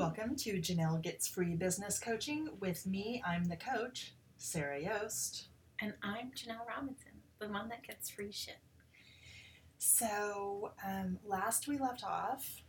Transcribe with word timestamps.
Welcome 0.00 0.34
to 0.36 0.58
Janelle 0.62 1.02
Gets 1.02 1.28
Free 1.28 1.54
Business 1.54 1.98
Coaching. 1.98 2.48
With 2.58 2.86
me, 2.86 3.22
I'm 3.26 3.44
the 3.44 3.56
coach, 3.56 4.14
Sarah 4.38 4.80
Yost. 4.80 5.48
And 5.78 5.92
I'm 6.02 6.30
Janelle 6.34 6.66
Robinson, 6.66 7.12
the 7.38 7.48
one 7.48 7.68
that 7.68 7.86
gets 7.86 8.08
free 8.08 8.32
shit. 8.32 8.56
So, 9.76 10.72
um, 10.82 11.18
last 11.22 11.68
we 11.68 11.76
left 11.76 12.02
off, 12.02 12.62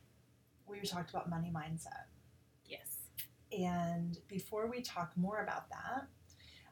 we 0.67 0.81
talked 0.81 1.11
about 1.11 1.29
money 1.29 1.49
mindset. 1.55 2.07
Yes. 2.65 2.97
And 3.57 4.17
before 4.27 4.67
we 4.67 4.81
talk 4.81 5.13
more 5.15 5.41
about 5.41 5.69
that, 5.69 6.07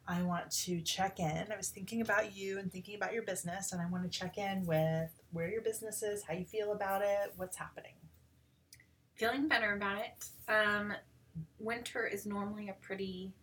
I 0.09 0.23
want 0.23 0.51
to 0.65 0.81
check 0.81 1.21
in. 1.21 1.47
I 1.49 1.55
was 1.55 1.69
thinking 1.69 2.01
about 2.01 2.35
you 2.35 2.59
and 2.59 2.69
thinking 2.69 2.95
about 2.95 3.13
your 3.13 3.23
business, 3.23 3.71
and 3.71 3.81
I 3.81 3.85
want 3.89 4.03
to 4.03 4.09
check 4.09 4.37
in 4.37 4.65
with 4.65 5.09
where 5.31 5.49
your 5.49 5.61
business 5.61 6.03
is, 6.03 6.23
how 6.23 6.33
you 6.33 6.43
feel 6.43 6.73
about 6.73 7.01
it, 7.01 7.31
what's 7.37 7.55
happening. 7.55 7.93
Feeling 9.19 9.49
better 9.49 9.73
about 9.73 9.97
it. 9.99 10.25
Um, 10.47 10.93
winter 11.59 12.07
is 12.07 12.25
normally 12.25 12.69
a 12.69 12.73
pretty 12.81 13.33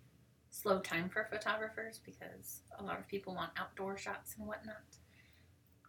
slow 0.49 0.81
time 0.81 1.11
for 1.11 1.29
photographers 1.31 2.01
because 2.03 2.63
a 2.79 2.83
lot 2.83 2.99
of 2.99 3.07
people 3.07 3.35
want 3.35 3.51
outdoor 3.59 3.99
shots 3.99 4.37
and 4.39 4.49
whatnot. 4.49 4.97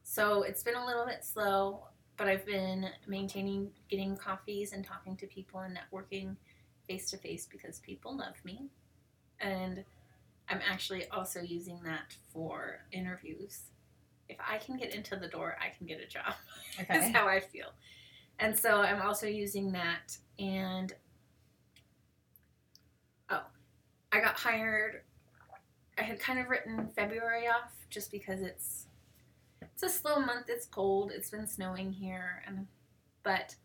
So 0.03 0.43
it's 0.43 0.61
been 0.61 0.75
a 0.75 0.85
little 0.85 1.05
bit 1.05 1.23
slow, 1.23 1.85
but 2.17 2.27
I've 2.27 2.45
been 2.45 2.87
maintaining 3.07 3.69
getting 3.87 4.17
coffees 4.17 4.73
and 4.73 4.83
talking 4.83 5.15
to 5.15 5.25
people 5.25 5.61
and 5.61 5.77
networking 5.77 6.35
face 6.85 7.09
to 7.11 7.17
face 7.17 7.47
because 7.49 7.79
people 7.79 8.17
love 8.17 8.35
me. 8.43 8.67
And 9.39 9.85
I'm 10.49 10.59
actually 10.69 11.07
also 11.11 11.39
using 11.39 11.79
that 11.85 12.13
for 12.33 12.81
interviews. 12.91 13.61
If 14.27 14.35
I 14.45 14.57
can 14.57 14.75
get 14.75 14.93
into 14.93 15.15
the 15.15 15.29
door, 15.29 15.55
I 15.61 15.69
can 15.77 15.87
get 15.87 16.01
a 16.01 16.07
job. 16.07 16.33
That's 16.89 17.15
how 17.15 17.25
I 17.25 17.39
feel. 17.39 17.67
And 18.39 18.57
so 18.57 18.81
I'm 18.81 19.01
also 19.01 19.27
using 19.27 19.71
that. 19.71 20.17
And 20.39 20.93
oh, 23.29 23.41
I 24.11 24.19
got 24.19 24.35
hired. 24.35 25.01
I 25.97 26.03
had 26.03 26.19
kind 26.19 26.39
of 26.39 26.47
written 26.47 26.87
February 26.95 27.47
off 27.47 27.71
just 27.89 28.11
because 28.11 28.41
it's 28.41 28.85
it's 29.61 29.83
a 29.83 29.89
slow 29.89 30.19
month. 30.19 30.45
It's 30.49 30.65
cold. 30.65 31.11
It's 31.13 31.29
been 31.29 31.47
snowing 31.47 31.91
here, 31.91 32.43
and 32.47 32.67
but 33.23 33.55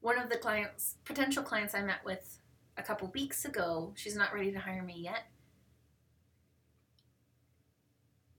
one 0.00 0.18
of 0.18 0.30
the 0.30 0.36
clients, 0.36 0.96
potential 1.04 1.42
clients 1.42 1.74
I 1.74 1.82
met 1.82 2.04
with 2.04 2.38
a 2.76 2.82
couple 2.82 3.10
weeks 3.12 3.44
ago, 3.44 3.92
she's 3.96 4.16
not 4.16 4.32
ready 4.32 4.52
to 4.52 4.58
hire 4.58 4.82
me 4.82 4.94
yet. 4.96 5.24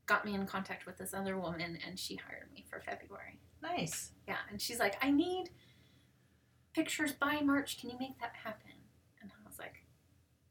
Got 0.05 0.25
me 0.25 0.33
in 0.33 0.47
contact 0.47 0.85
with 0.85 0.97
this 0.97 1.13
other 1.13 1.37
woman, 1.37 1.77
and 1.85 1.99
she 1.99 2.15
hired 2.15 2.51
me 2.53 2.65
for 2.69 2.79
February. 2.79 3.39
Nice. 3.61 4.11
Yeah, 4.27 4.37
and 4.49 4.61
she's 4.61 4.79
like, 4.79 4.95
I 5.03 5.11
need 5.11 5.49
pictures 6.73 7.11
by 7.13 7.41
March. 7.41 7.79
Can 7.79 7.89
you 7.89 7.97
make 7.99 8.19
that 8.19 8.33
happen? 8.43 8.71
And 9.21 9.31
I 9.31 9.47
was 9.47 9.59
like, 9.59 9.85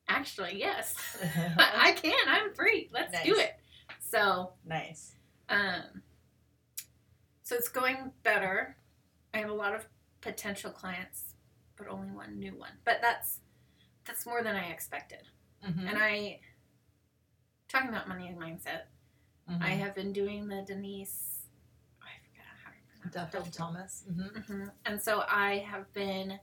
actually, 0.09 0.59
yes, 0.59 0.95
I 1.59 1.92
can. 1.92 2.29
I'm 2.29 2.53
free. 2.55 2.89
Let's 2.92 3.12
Nice. 3.12 3.25
do 3.25 3.34
it. 3.36 3.59
So, 4.01 4.53
nice. 4.64 5.12
um, 5.48 6.03
so 7.42 7.55
it's 7.56 7.69
going 7.69 8.12
better. 8.23 8.77
I 9.34 9.39
have 9.39 9.51
a 9.51 9.55
lot 9.55 9.75
of 9.75 9.86
potential 10.20 10.70
clients, 10.70 11.34
but 11.77 11.89
only 11.89 12.09
one 12.11 12.39
new 12.39 12.53
one. 12.53 12.73
But 12.84 12.98
that's 13.03 13.41
that's 14.06 14.25
more 14.27 14.42
than 14.42 14.56
I 14.56 14.70
expected. 14.70 15.23
Mhm. 15.67 15.89
And 15.89 15.98
I 15.98 16.41
talking 17.69 17.89
about 17.91 18.09
money 18.09 18.27
and 18.29 18.39
mindset. 18.39 18.84
Mhm. 19.51 19.62
I 19.62 19.69
have 19.70 19.95
been 19.95 20.12
doing 20.12 20.48
the 20.48 20.62
Denise. 20.67 21.38
I 23.17 23.25
forgot 23.27 23.34
how 23.34 23.41
to 23.42 23.51
pronounce 23.51 24.03
it. 24.03 24.09
Duffield 24.09 24.33
Thomas. 24.34 24.45
hmm 24.47 24.53
hmm 24.53 24.69
And 24.87 25.01
so 25.03 25.25
I 25.28 25.59
have 25.70 25.92
been 25.92 26.39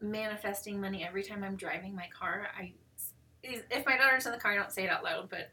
manifesting 0.00 0.80
money 0.80 1.04
every 1.04 1.22
time 1.22 1.42
I'm 1.42 1.56
driving 1.56 1.94
my 1.94 2.08
car. 2.16 2.48
I, 2.58 2.72
if 3.42 3.86
my 3.86 3.96
daughter's 3.96 4.26
in 4.26 4.32
the 4.32 4.38
car, 4.38 4.52
I 4.52 4.56
don't 4.56 4.72
say 4.72 4.84
it 4.84 4.90
out 4.90 5.04
loud, 5.04 5.28
but 5.30 5.50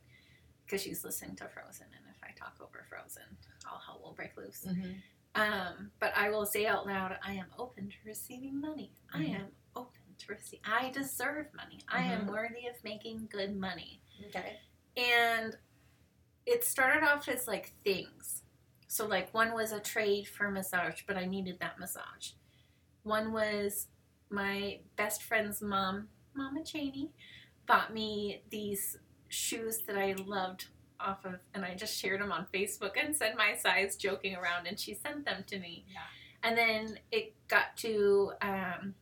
because 0.65 0.81
she's 0.81 1.03
listening 1.03 1.35
to 1.37 1.47
Frozen, 1.47 1.87
and 1.95 2.05
if 2.09 2.17
I 2.23 2.31
talk 2.37 2.55
over 2.61 2.85
Frozen, 2.89 3.23
all 3.71 3.79
hell 3.85 3.99
will 4.03 4.13
break 4.13 4.35
loose. 4.37 4.65
hmm 4.67 4.91
Um, 5.35 5.91
but 5.99 6.13
I 6.15 6.29
will 6.29 6.45
say 6.45 6.65
out 6.67 6.85
loud, 6.85 7.17
I 7.25 7.33
am 7.33 7.47
open 7.57 7.89
to 7.89 7.95
receiving 8.05 8.59
money. 8.61 8.91
I 9.13 9.23
Mhm. 9.23 9.35
am 9.35 9.51
open 9.75 10.01
to 10.19 10.31
receive. 10.33 10.59
I 10.63 10.91
deserve 10.91 11.51
money. 11.55 11.79
I 11.87 12.03
am 12.03 12.25
Mhm. 12.27 12.29
worthy 12.31 12.67
of 12.67 12.81
making 12.83 13.27
good 13.27 13.55
money. 13.55 14.01
Okay. 14.27 14.59
And 14.95 15.57
it 16.45 16.63
started 16.63 17.03
off 17.03 17.27
as 17.27 17.47
like 17.47 17.73
things. 17.83 18.42
So 18.87 19.05
like 19.05 19.33
one 19.33 19.53
was 19.53 19.71
a 19.71 19.79
trade 19.79 20.27
for 20.27 20.49
massage, 20.49 21.01
but 21.07 21.17
I 21.17 21.25
needed 21.25 21.57
that 21.59 21.79
massage. 21.79 22.31
One 23.03 23.33
was 23.33 23.87
my 24.29 24.79
best 24.95 25.23
friend's 25.23 25.61
mom, 25.61 26.07
Mama 26.35 26.63
Cheney, 26.63 27.11
bought 27.65 27.93
me 27.93 28.41
these 28.49 28.97
shoes 29.29 29.79
that 29.87 29.97
I 29.97 30.13
loved 30.25 30.67
off 30.99 31.25
of 31.25 31.39
and 31.53 31.65
I 31.65 31.75
just 31.75 31.97
shared 31.97 32.21
them 32.21 32.31
on 32.31 32.47
Facebook 32.53 32.93
and 33.03 33.15
said 33.15 33.35
my 33.35 33.55
size 33.55 33.95
joking 33.95 34.35
around 34.35 34.67
and 34.67 34.79
she 34.79 34.93
sent 34.93 35.25
them 35.25 35.43
to 35.47 35.59
me. 35.59 35.85
Yeah. 35.91 35.99
And 36.43 36.57
then 36.57 36.99
it 37.11 37.33
got 37.47 37.75
to 37.77 38.33
um, 38.41 38.95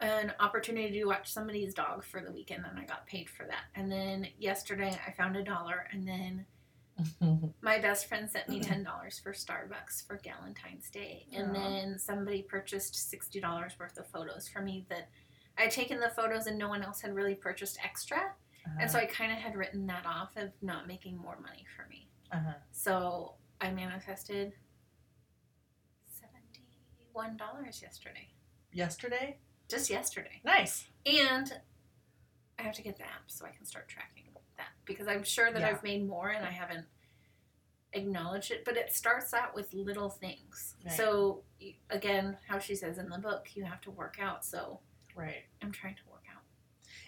an 0.00 0.32
opportunity 0.40 1.00
to 1.00 1.04
watch 1.04 1.32
somebody's 1.32 1.74
dog 1.74 2.04
for 2.04 2.20
the 2.20 2.32
weekend 2.32 2.64
and 2.68 2.78
I 2.78 2.84
got 2.84 3.06
paid 3.06 3.28
for 3.30 3.44
that. 3.44 3.64
And 3.74 3.90
then 3.90 4.28
yesterday 4.38 4.98
I 5.06 5.10
found 5.12 5.36
a 5.36 5.42
dollar 5.42 5.86
and 5.92 6.06
then 6.06 6.46
Mm-hmm. 7.22 7.48
my 7.60 7.78
best 7.78 8.06
friend 8.06 8.30
sent 8.30 8.48
me 8.48 8.58
mm-hmm. 8.58 8.70
ten 8.70 8.82
dollars 8.82 9.18
for 9.18 9.32
Starbucks 9.32 10.06
for 10.06 10.18
Valentine's 10.24 10.88
Day. 10.88 11.26
And 11.34 11.50
Aw. 11.50 11.52
then 11.52 11.98
somebody 11.98 12.42
purchased 12.42 12.94
sixty 13.10 13.38
dollars 13.40 13.74
worth 13.78 13.98
of 13.98 14.06
photos 14.06 14.48
for 14.48 14.62
me 14.62 14.86
that 14.88 15.08
I 15.58 15.62
had 15.62 15.70
taken 15.70 16.00
the 16.00 16.08
photos 16.08 16.46
and 16.46 16.58
no 16.58 16.68
one 16.68 16.82
else 16.82 17.00
had 17.02 17.14
really 17.14 17.34
purchased 17.34 17.78
extra. 17.84 18.32
And 18.80 18.90
so 18.90 18.98
uh-huh. 18.98 19.06
I 19.08 19.12
kind 19.12 19.30
of 19.30 19.38
had 19.38 19.54
written 19.56 19.86
that 19.86 20.04
off 20.06 20.36
of 20.36 20.50
not 20.60 20.88
making 20.88 21.16
more 21.16 21.38
money 21.40 21.64
for 21.76 21.86
me. 21.88 22.08
uh-huh. 22.32 22.54
So 22.72 23.34
I 23.60 23.70
manifested 23.70 24.54
seventy-one 26.10 27.36
dollars 27.36 27.80
yesterday, 27.82 28.28
yesterday. 28.72 29.38
just 29.68 29.90
yesterday, 29.90 30.40
Nice. 30.44 30.86
and 31.04 31.52
I 32.58 32.62
have 32.62 32.74
to 32.74 32.82
get 32.82 32.96
the 32.96 33.04
app 33.04 33.28
so 33.28 33.44
I 33.46 33.50
can 33.50 33.64
start 33.64 33.88
tracking 33.88 34.24
because 34.86 35.06
I'm 35.08 35.22
sure 35.24 35.52
that 35.52 35.60
Yeah. 35.60 35.68
I've 35.68 35.82
made 35.82 36.06
more 36.06 36.30
and 36.30 36.44
I 36.44 36.50
haven't 36.50 36.86
acknowledged 37.92 38.50
it. 38.50 38.64
But 38.64 38.76
it 38.76 38.92
starts 38.92 39.34
out 39.34 39.54
with 39.54 39.72
little 39.74 40.08
things. 40.10 40.74
Right. 40.84 40.94
So 40.96 41.42
again, 41.90 42.38
how 42.48 42.58
she 42.58 42.74
says 42.74 42.98
in 42.98 43.08
the 43.08 43.18
book, 43.18 43.54
you 43.54 43.64
have 43.64 43.80
to 43.82 43.90
work 43.90 44.16
out. 44.20 44.44
So 44.44 44.80
Right. 45.14 45.44
I'm 45.62 45.72
trying 45.72 45.94
to 45.96 46.02
work 46.10 46.24
out. 46.34 46.42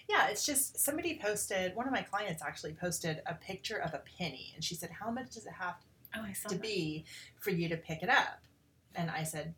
Yeah, 0.09 0.29
it's 0.29 0.45
just 0.47 0.79
somebody 0.79 1.19
posted. 1.19 1.75
One 1.75 1.87
of 1.87 1.93
my 1.93 2.03
clients 2.03 2.43
actually 2.43 2.73
posted 2.75 3.21
a 3.27 3.35
picture 3.35 3.77
of 3.77 3.93
a 3.93 3.99
penny, 4.19 4.53
and 4.55 4.65
she 4.65 4.75
said, 4.75 4.91
"How 4.91 5.11
much 5.11 5.31
does 5.33 5.45
it 5.47 5.53
have 5.53 5.77
Oh, 6.15 6.23
I 6.23 6.33
saw 6.33 6.49
to 6.49 6.55
that. 6.55 6.63
be 6.63 7.05
for 7.39 7.51
you 7.51 7.69
to 7.69 7.77
pick 7.77 8.03
it 8.03 8.09
up?" 8.09 8.41
And 8.95 9.11
I 9.11 9.23
said, 9.25 9.55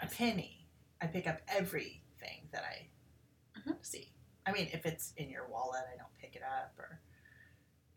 "A 0.00 0.06
penny. 0.06 0.66
I 1.02 1.06
pick 1.08 1.26
up 1.26 1.42
everything 1.46 2.48
that 2.52 2.64
I 2.64 2.88
Mhm. 3.58 3.84
see. 3.84 4.10
I 4.46 4.52
mean, 4.52 4.68
if 4.72 4.86
it's 4.86 5.12
in 5.18 5.28
your 5.28 5.46
wallet, 5.46 5.84
I 5.92 5.96
don't 5.98 6.16
pick 6.16 6.34
it 6.36 6.42
up, 6.42 6.72
or 6.78 6.98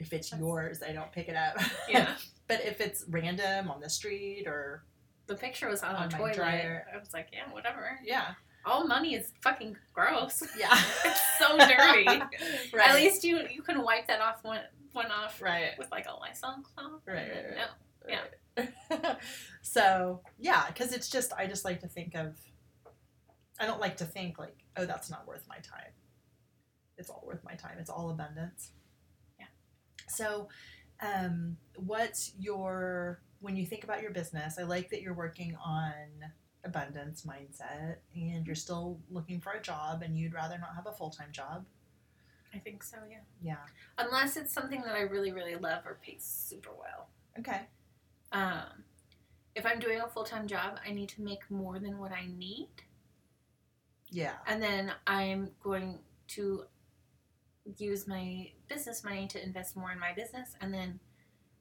if 0.04 0.14
it's 0.14 0.32
yours, 0.34 0.84
I 0.88 0.92
don't 0.92 1.12
pick 1.12 1.28
it 1.30 1.36
up. 1.36 1.56
Yeah. 1.90 2.16
but 2.48 2.64
if 2.64 2.80
it's 2.82 3.06
random 3.10 3.70
on 3.72 3.80
the 3.80 3.90
street, 3.90 4.46
or 4.48 4.84
The 5.28 5.36
picture 5.36 5.70
was 5.70 5.82
on, 5.82 5.96
On 5.96 6.04
a 6.04 6.12
my 6.12 6.18
toilet. 6.18 6.36
dryer. 6.36 6.86
I 6.94 6.98
was 6.98 7.14
like, 7.14 7.30
yeah, 7.32 7.52
whatever. 7.52 7.98
yeah, 8.04 8.34
All 8.66 8.86
money 8.86 9.16
is 9.16 9.32
fucking 9.42 9.78
gross. 9.94 10.44
yeah, 10.60 10.72
it's 11.06 11.22
so 11.40 11.58
dirty. 11.58 12.06
right, 12.74 12.90
At 12.90 12.96
least 12.96 13.24
you 13.24 13.40
you 13.50 13.62
can 13.62 13.82
wipe 13.84 14.08
that 14.08 14.22
off 14.22 14.44
one 14.44 14.62
one 14.92 15.10
off 15.12 15.42
right. 15.42 15.72
with 15.80 15.90
like 15.92 16.06
a 16.08 16.14
Lysol 16.14 16.58
cloth. 16.76 17.02
Right, 17.08 17.30
right, 17.34 17.46
right. 17.46 17.58
No. 17.58 17.66
Yeah. 18.10 18.66
Yeah. 18.92 19.16
so 19.62 20.22
yeah, 20.38 20.68
because 20.68 20.94
it's 20.94 21.10
just 21.10 21.34
I 21.34 21.48
just 21.48 21.64
like 21.66 21.80
to 21.82 21.88
think 21.88 22.14
of. 22.16 22.38
I 23.60 23.66
don't 23.66 23.80
like 23.80 23.98
to 23.98 24.06
think 24.06 24.38
like, 24.38 24.58
oh, 24.78 24.86
that's 24.86 25.10
not 25.10 25.26
worth 25.28 25.46
my 25.48 25.58
time. 25.58 25.94
It's 26.98 27.10
all 27.10 27.24
worth 27.26 27.44
my 27.44 27.54
time. 27.56 27.78
It's 27.80 27.90
all 27.90 28.10
abundance. 28.10 28.72
So, 30.14 30.50
um, 31.02 31.58
what's 31.76 32.34
your 32.40 33.22
when 33.42 33.56
you 33.56 33.66
think 33.66 33.84
about 33.84 34.02
your 34.02 34.12
business? 34.12 34.58
I 34.60 34.64
like 34.64 34.90
that 34.90 35.02
you're 35.02 35.14
working 35.14 35.58
on 35.64 35.94
abundance 36.64 37.24
mindset, 37.24 37.98
and 38.16 38.46
you're 38.46 38.56
still 38.56 39.00
looking 39.10 39.42
for 39.42 39.52
a 39.52 39.62
job, 39.62 40.02
and 40.02 40.18
you'd 40.18 40.34
rather 40.34 40.58
not 40.58 40.76
have 40.76 40.88
a 40.88 40.94
full 40.94 41.10
time 41.10 41.30
job. 41.32 41.66
I 42.54 42.60
think 42.60 42.84
so, 42.84 42.98
yeah. 43.10 43.18
Yeah. 43.42 43.56
Unless 43.98 44.38
it's 44.38 44.54
something 44.54 44.82
that 44.82 44.94
I 44.94 45.02
really, 45.02 45.32
really 45.32 45.56
love 45.56 45.84
or 45.86 45.98
pays 46.04 46.24
super 46.24 46.70
well. 46.78 47.10
Okay. 47.40 47.62
Um, 48.32 48.84
if 49.56 49.66
I'm 49.66 49.80
doing 49.80 50.02
a 50.02 50.08
full 50.08 50.24
time 50.24 50.48
job, 50.48 50.80
I 50.88 50.92
need 50.92 51.10
to 51.10 51.22
make 51.22 51.50
more 51.50 51.80
than 51.80 51.98
what 51.98 52.12
I 52.12 52.28
need. 52.28 52.70
Yeah. 54.10 54.34
And 54.46 54.62
then 54.62 54.92
I'm 55.08 55.50
going 55.64 56.00
to 56.30 56.66
use 57.78 58.08
my 58.08 58.52
business 58.68 59.04
money 59.04 59.28
to 59.28 59.44
invest 59.44 59.76
more 59.76 59.92
in 59.92 60.00
my 60.00 60.14
business 60.14 60.56
and 60.62 60.74
then 60.74 61.00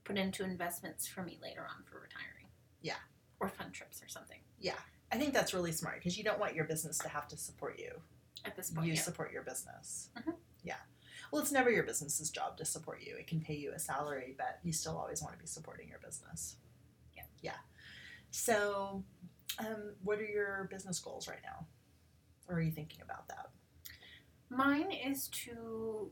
put 0.04 0.18
into 0.18 0.44
investments 0.44 1.06
for 1.06 1.22
me 1.22 1.38
later 1.42 1.62
on 1.62 1.84
for 1.84 2.00
retiring. 2.00 2.46
Yeah. 2.80 2.96
Or 3.40 3.48
fun 3.48 3.70
trips 3.72 4.02
or 4.02 4.08
something. 4.08 4.38
Yeah. 4.60 4.78
I 5.12 5.18
think 5.18 5.32
that's 5.32 5.54
really 5.54 5.72
smart 5.72 5.96
because 5.96 6.16
you 6.18 6.24
don't 6.24 6.40
want 6.40 6.54
your 6.54 6.64
business 6.64 6.98
to 6.98 7.08
have 7.08 7.28
to 7.28 7.36
support 7.36 7.78
you. 7.78 7.92
At 8.44 8.56
this 8.56 8.70
point, 8.70 8.88
you 8.88 8.94
yeah. 8.94 9.00
support 9.00 9.32
your 9.32 9.42
business. 9.42 10.08
Mhm. 10.16 10.34
Yeah. 10.64 10.76
Well, 11.30 11.40
it's 11.40 11.52
never 11.52 11.70
your 11.70 11.84
business's 11.84 12.30
job 12.30 12.56
to 12.58 12.64
support 12.64 13.02
you. 13.02 13.16
It 13.16 13.26
can 13.26 13.40
pay 13.40 13.54
you 13.54 13.72
a 13.72 13.78
salary, 13.78 14.34
but 14.36 14.58
you 14.62 14.72
still 14.72 14.96
always 14.98 15.22
want 15.22 15.34
to 15.34 15.38
be 15.38 15.46
supporting 15.46 15.88
your 15.88 15.98
business. 16.00 16.56
Yeah. 17.14 17.24
Yeah. 17.40 17.56
So, 18.30 19.04
um, 19.58 19.94
what 20.02 20.18
are 20.18 20.24
your 20.24 20.68
business 20.70 20.98
goals 20.98 21.28
right 21.28 21.42
now? 21.44 21.66
Or 22.48 22.56
are 22.56 22.60
you 22.60 22.72
thinking 22.72 23.00
about 23.02 23.28
that? 23.28 23.50
Mine 24.54 24.90
is 24.92 25.28
to 25.28 26.10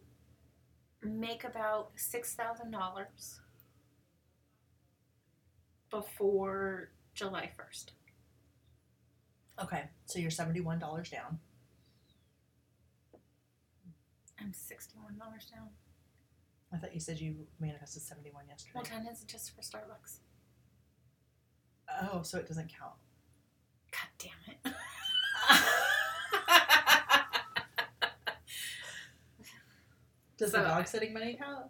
make 1.02 1.44
about 1.44 1.90
six 1.96 2.34
thousand 2.34 2.70
dollars 2.70 3.40
before 5.90 6.90
July 7.14 7.50
first. 7.56 7.92
Okay. 9.62 9.84
So 10.06 10.19
you're 10.19 10.31
$71 10.31 10.81
down. 11.10 11.38
I'm 14.40 14.54
sixty-one 14.54 15.19
dollars 15.19 15.46
down. 15.54 15.69
I 16.72 16.78
thought 16.78 16.94
you 16.94 17.00
said 17.00 17.20
you 17.20 17.34
manifested 17.60 18.02
71 18.02 18.44
yesterday. 18.48 18.72
Well, 18.75 18.84
ten 18.84 19.06
is 19.06 19.22
just 19.25 19.54
for 19.54 19.60
Starbucks. 19.60 20.20
Oh, 22.10 22.22
so 22.22 22.38
it 22.38 22.46
doesn't 22.48 22.72
count. 22.72 22.94
God 23.92 24.08
damn 24.19 24.31
it. 24.54 24.59
Does 30.40 30.52
So- 30.52 30.58
the 30.58 30.64
dog 30.64 30.87
sitting 30.88 31.12
money 31.12 31.37
count? 31.38 31.66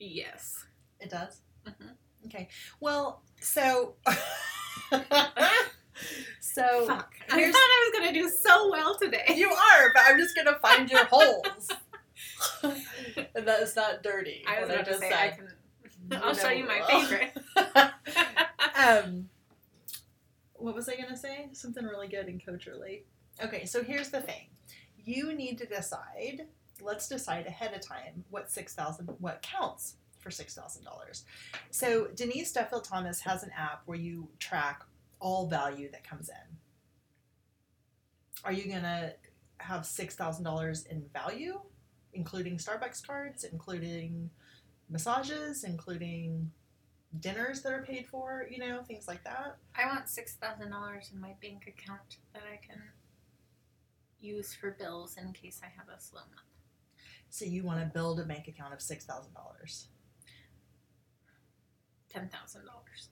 yes. 0.00 0.64
It 1.00 1.08
does. 1.10 1.40
Mhm. 1.64 1.96
Okay. 2.26 2.48
Well, 2.80 3.22
so 3.40 3.94
so 6.40 6.86
Fuck. 6.86 7.14
I 7.30 7.50
thought 7.52 7.56
I 7.56 7.90
was 7.90 7.98
gonna 8.00 8.12
do 8.12 8.28
so 8.28 8.70
well 8.70 8.98
today. 8.98 9.24
you 9.36 9.48
are, 9.50 9.92
but 9.94 10.02
I'm 10.06 10.18
just 10.18 10.34
gonna 10.34 10.58
find 10.58 10.90
your 10.90 11.04
holes. 11.04 11.68
and 12.62 12.76
that 13.46 13.60
is 13.62 13.76
not 13.76 14.02
dirty. 14.02 14.44
I 14.48 14.60
was 14.62 14.70
about 14.70 14.86
to 14.86 14.98
say. 14.98 15.12
I 15.12 15.28
can. 15.28 15.52
I'll 16.22 16.34
show 16.34 16.50
you 16.50 16.66
my 16.66 16.80
favorite. 16.88 17.32
um, 18.76 19.28
what 20.54 20.74
was 20.74 20.88
I 20.88 20.96
gonna 20.96 21.16
say? 21.16 21.48
Something 21.52 21.84
really 21.84 22.08
good 22.08 22.26
and 22.26 22.42
coacherly. 22.44 23.02
Okay, 23.42 23.64
so 23.66 23.82
here's 23.84 24.10
the 24.10 24.20
thing: 24.22 24.48
you 25.04 25.32
need 25.34 25.58
to 25.58 25.66
decide. 25.66 26.46
Let's 26.80 27.08
decide 27.08 27.46
ahead 27.46 27.74
of 27.74 27.80
time 27.80 28.24
what 28.30 28.50
six 28.50 28.74
thousand, 28.74 29.08
what 29.18 29.42
counts 29.42 29.96
for 30.20 30.30
six 30.30 30.54
thousand 30.54 30.84
dollars. 30.84 31.24
So 31.70 32.08
Denise 32.14 32.52
Duffield 32.52 32.84
Thomas 32.84 33.20
has 33.20 33.42
an 33.42 33.50
app 33.56 33.82
where 33.86 33.98
you 33.98 34.28
track 34.38 34.82
all 35.20 35.46
value 35.48 35.90
that 35.92 36.08
comes 36.08 36.28
in. 36.28 36.56
Are 38.44 38.52
you 38.52 38.70
gonna 38.70 39.12
have 39.58 39.86
six 39.86 40.14
thousand 40.14 40.44
dollars 40.44 40.84
in 40.86 41.04
value, 41.12 41.60
including 42.12 42.58
Starbucks 42.58 43.06
cards, 43.06 43.44
including 43.44 44.30
massages, 44.90 45.64
including 45.64 46.50
dinners 47.20 47.62
that 47.62 47.72
are 47.72 47.82
paid 47.82 48.06
for, 48.06 48.46
you 48.50 48.58
know, 48.58 48.82
things 48.82 49.08
like 49.08 49.24
that. 49.24 49.56
I 49.74 49.86
want 49.86 50.08
six 50.08 50.34
thousand 50.34 50.70
dollars 50.70 51.10
in 51.14 51.20
my 51.20 51.34
bank 51.40 51.66
account 51.66 52.18
that 52.34 52.42
I 52.42 52.56
can 52.56 52.82
use 54.20 54.54
for 54.54 54.72
bills 54.72 55.16
in 55.16 55.32
case 55.32 55.60
I 55.62 55.66
have 55.76 55.88
a 55.88 56.00
slow 56.00 56.20
month. 56.20 56.55
So 57.36 57.44
you 57.44 57.64
want 57.64 57.80
to 57.80 57.84
build 57.84 58.18
a 58.18 58.24
bank 58.24 58.48
account 58.48 58.72
of 58.72 58.80
six 58.80 59.04
thousand 59.04 59.34
dollars. 59.34 59.88
Ten 62.08 62.30
thousand 62.30 62.64
dollars. 62.64 63.10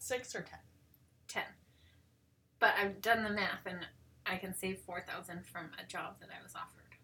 Six 0.00 0.34
or 0.34 0.40
ten? 0.40 0.58
Ten. 1.28 1.44
But 2.58 2.74
I've 2.76 3.00
done 3.00 3.22
the 3.22 3.30
math 3.30 3.64
and 3.64 3.86
I 4.26 4.38
can 4.38 4.56
save 4.56 4.80
four 4.80 5.04
thousand 5.08 5.46
from 5.46 5.70
a 5.80 5.86
job 5.86 6.16
that 6.18 6.30
I 6.36 6.42
was 6.42 6.56
offered. 6.56 6.96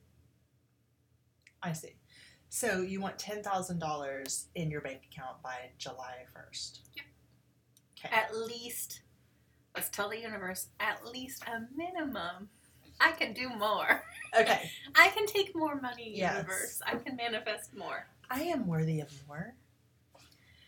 I 1.63 1.73
see. 1.73 1.95
So 2.49 2.81
you 2.81 3.01
want 3.01 3.17
ten 3.17 3.41
thousand 3.41 3.79
dollars 3.79 4.47
in 4.57 4.73
your 4.73 4.81
bank 4.81 5.03
account 5.13 5.41
by 5.41 5.71
July 5.79 6.25
first. 6.35 6.81
Yep. 6.97 7.07
Okay. 7.97 8.13
At 8.13 8.37
least 8.37 9.03
let's 9.77 9.89
tell 9.89 10.09
the 10.09 10.19
universe, 10.19 10.67
at 10.81 11.07
least 11.07 11.45
a 11.45 11.61
minimum. 11.77 12.49
I 13.01 13.13
can 13.13 13.33
do 13.33 13.49
more. 13.51 14.03
Okay. 14.39 14.71
I 14.95 15.09
can 15.09 15.27
take 15.27 15.55
more 15.55 15.81
money, 15.81 16.13
Yes. 16.15 16.35
universe. 16.37 16.81
I 16.87 16.97
can 16.97 17.17
manifest 17.17 17.75
more. 17.75 18.07
I 18.31 18.43
am 18.43 18.67
worthy 18.67 19.01
of 19.01 19.11
more, 19.27 19.55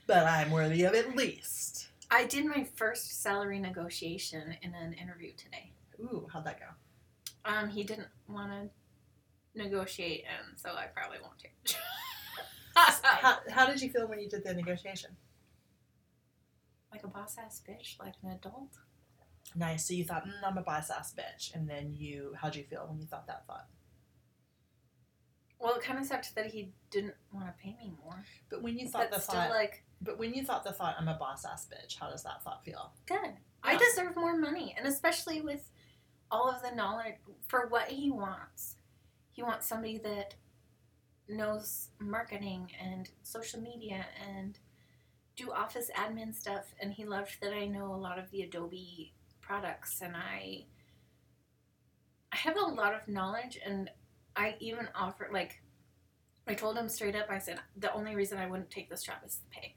but 0.06 0.26
I'm 0.26 0.50
worthy 0.50 0.84
of 0.84 0.94
at 0.94 1.14
least. 1.16 1.88
I 2.10 2.24
did 2.24 2.44
my 2.46 2.64
first 2.76 3.22
salary 3.22 3.58
negotiation 3.58 4.56
in 4.62 4.74
an 4.74 4.94
interview 4.94 5.32
today. 5.36 5.72
Ooh, 6.00 6.26
how'd 6.32 6.44
that 6.44 6.58
go? 6.58 6.66
Um, 7.44 7.68
he 7.68 7.84
didn't 7.84 8.08
want 8.28 8.50
to 8.50 8.70
negotiate, 9.62 10.24
and 10.24 10.58
so 10.58 10.70
I 10.70 10.86
probably 10.86 11.18
won't 11.22 11.38
change. 11.38 11.76
How, 12.74 13.38
how 13.50 13.66
did 13.66 13.82
you 13.82 13.90
feel 13.90 14.08
when 14.08 14.20
you 14.20 14.28
did 14.28 14.42
the 14.44 14.54
negotiation? 14.54 15.10
like 16.92 17.04
a 17.04 17.08
boss 17.08 17.36
ass 17.38 17.60
bitch, 17.68 17.98
like 18.00 18.14
an 18.22 18.30
adult. 18.30 18.70
Nice. 19.54 19.86
So 19.86 19.94
you 19.94 20.04
thought, 20.04 20.26
mm, 20.26 20.32
I'm 20.46 20.58
a 20.58 20.62
boss 20.62 20.90
ass 20.90 21.14
bitch, 21.14 21.54
and 21.54 21.68
then 21.68 21.94
you, 21.96 22.34
how'd 22.40 22.54
you 22.54 22.64
feel 22.64 22.86
when 22.88 23.00
you 23.00 23.06
thought 23.06 23.26
that 23.26 23.46
thought? 23.46 23.66
Well, 25.58 25.74
it 25.74 25.82
kind 25.82 25.98
of 25.98 26.06
sucked 26.06 26.34
that 26.36 26.46
he 26.46 26.72
didn't 26.90 27.14
want 27.32 27.46
to 27.46 27.52
pay 27.62 27.76
me 27.78 27.92
more. 28.02 28.24
But 28.48 28.62
when 28.62 28.78
you 28.78 28.88
thought 28.88 29.10
the 29.10 29.18
still, 29.18 29.34
thought, 29.34 29.50
like, 29.50 29.84
but 30.00 30.18
when 30.18 30.32
you 30.32 30.42
thought 30.44 30.64
the 30.64 30.72
thought, 30.72 30.96
I'm 30.98 31.08
a 31.08 31.14
boss 31.14 31.44
ass 31.44 31.66
bitch, 31.66 31.98
how 31.98 32.08
does 32.10 32.22
that 32.22 32.42
thought 32.42 32.64
feel? 32.64 32.92
good. 33.06 33.34
I 33.62 33.76
deserve 33.76 34.16
more 34.16 34.38
money, 34.38 34.74
and 34.78 34.86
especially 34.86 35.42
with 35.42 35.70
all 36.30 36.50
of 36.50 36.62
the 36.62 36.74
knowledge 36.74 37.16
for 37.46 37.66
what 37.68 37.88
he 37.88 38.10
wants. 38.10 38.76
He 39.32 39.42
wants 39.42 39.66
somebody 39.66 39.98
that 39.98 40.34
knows 41.28 41.88
marketing 41.98 42.70
and 42.82 43.08
social 43.22 43.60
media 43.60 44.06
and 44.28 44.58
do 45.36 45.52
office 45.52 45.90
admin 45.96 46.34
stuff 46.34 46.74
and 46.80 46.92
he 46.92 47.04
loved 47.04 47.36
that 47.40 47.52
I 47.52 47.66
know 47.66 47.94
a 47.94 47.96
lot 47.96 48.18
of 48.18 48.30
the 48.30 48.42
Adobe 48.42 49.12
products 49.50 50.00
and 50.00 50.14
I 50.14 50.64
I 52.32 52.36
have 52.36 52.56
a 52.56 52.60
lot 52.60 52.94
of 52.94 53.08
knowledge 53.08 53.58
and 53.66 53.90
I 54.36 54.54
even 54.60 54.88
offer 54.94 55.28
like 55.32 55.60
I 56.46 56.54
told 56.54 56.76
him 56.76 56.88
straight 56.88 57.16
up 57.16 57.26
I 57.28 57.38
said 57.38 57.58
the 57.76 57.92
only 57.92 58.14
reason 58.14 58.38
I 58.38 58.46
wouldn't 58.46 58.70
take 58.70 58.88
this 58.88 59.02
job 59.02 59.16
is 59.26 59.38
the 59.38 59.60
pay. 59.60 59.74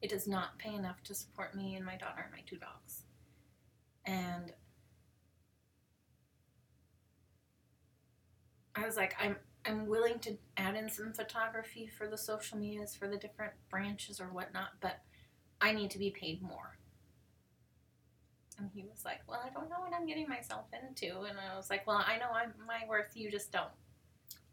It 0.00 0.10
does 0.10 0.28
not 0.28 0.58
pay 0.58 0.74
enough 0.74 1.02
to 1.04 1.14
support 1.14 1.56
me 1.56 1.74
and 1.74 1.84
my 1.84 1.96
daughter 1.96 2.22
and 2.22 2.32
my 2.32 2.42
two 2.46 2.56
dogs. 2.56 3.02
And 4.06 4.52
I 8.76 8.86
was 8.86 8.96
like, 8.96 9.16
I'm 9.20 9.36
I'm 9.66 9.88
willing 9.88 10.20
to 10.20 10.38
add 10.56 10.76
in 10.76 10.88
some 10.88 11.12
photography 11.12 11.90
for 11.98 12.06
the 12.06 12.16
social 12.16 12.58
medias 12.58 12.94
for 12.94 13.08
the 13.08 13.16
different 13.16 13.54
branches 13.70 14.20
or 14.20 14.26
whatnot, 14.26 14.70
but 14.80 15.00
I 15.60 15.72
need 15.72 15.90
to 15.90 15.98
be 15.98 16.10
paid 16.10 16.40
more. 16.40 16.79
And 18.60 18.70
he 18.74 18.84
was 18.84 19.04
like, 19.04 19.20
Well, 19.26 19.40
I 19.44 19.48
don't 19.50 19.70
know 19.70 19.80
what 19.80 19.92
I'm 19.94 20.06
getting 20.06 20.28
myself 20.28 20.66
into. 20.72 21.20
And 21.22 21.38
I 21.38 21.56
was 21.56 21.70
like, 21.70 21.86
Well, 21.86 22.04
I 22.06 22.18
know 22.18 22.30
I'm 22.34 22.52
my 22.66 22.86
worth, 22.88 23.12
you 23.14 23.30
just 23.30 23.50
don't. 23.52 23.70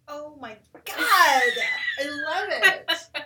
Oh 0.07 0.37
my 0.39 0.55
god, 0.73 0.95
I 0.97 2.03
love 2.05 2.47
it. 2.49 2.91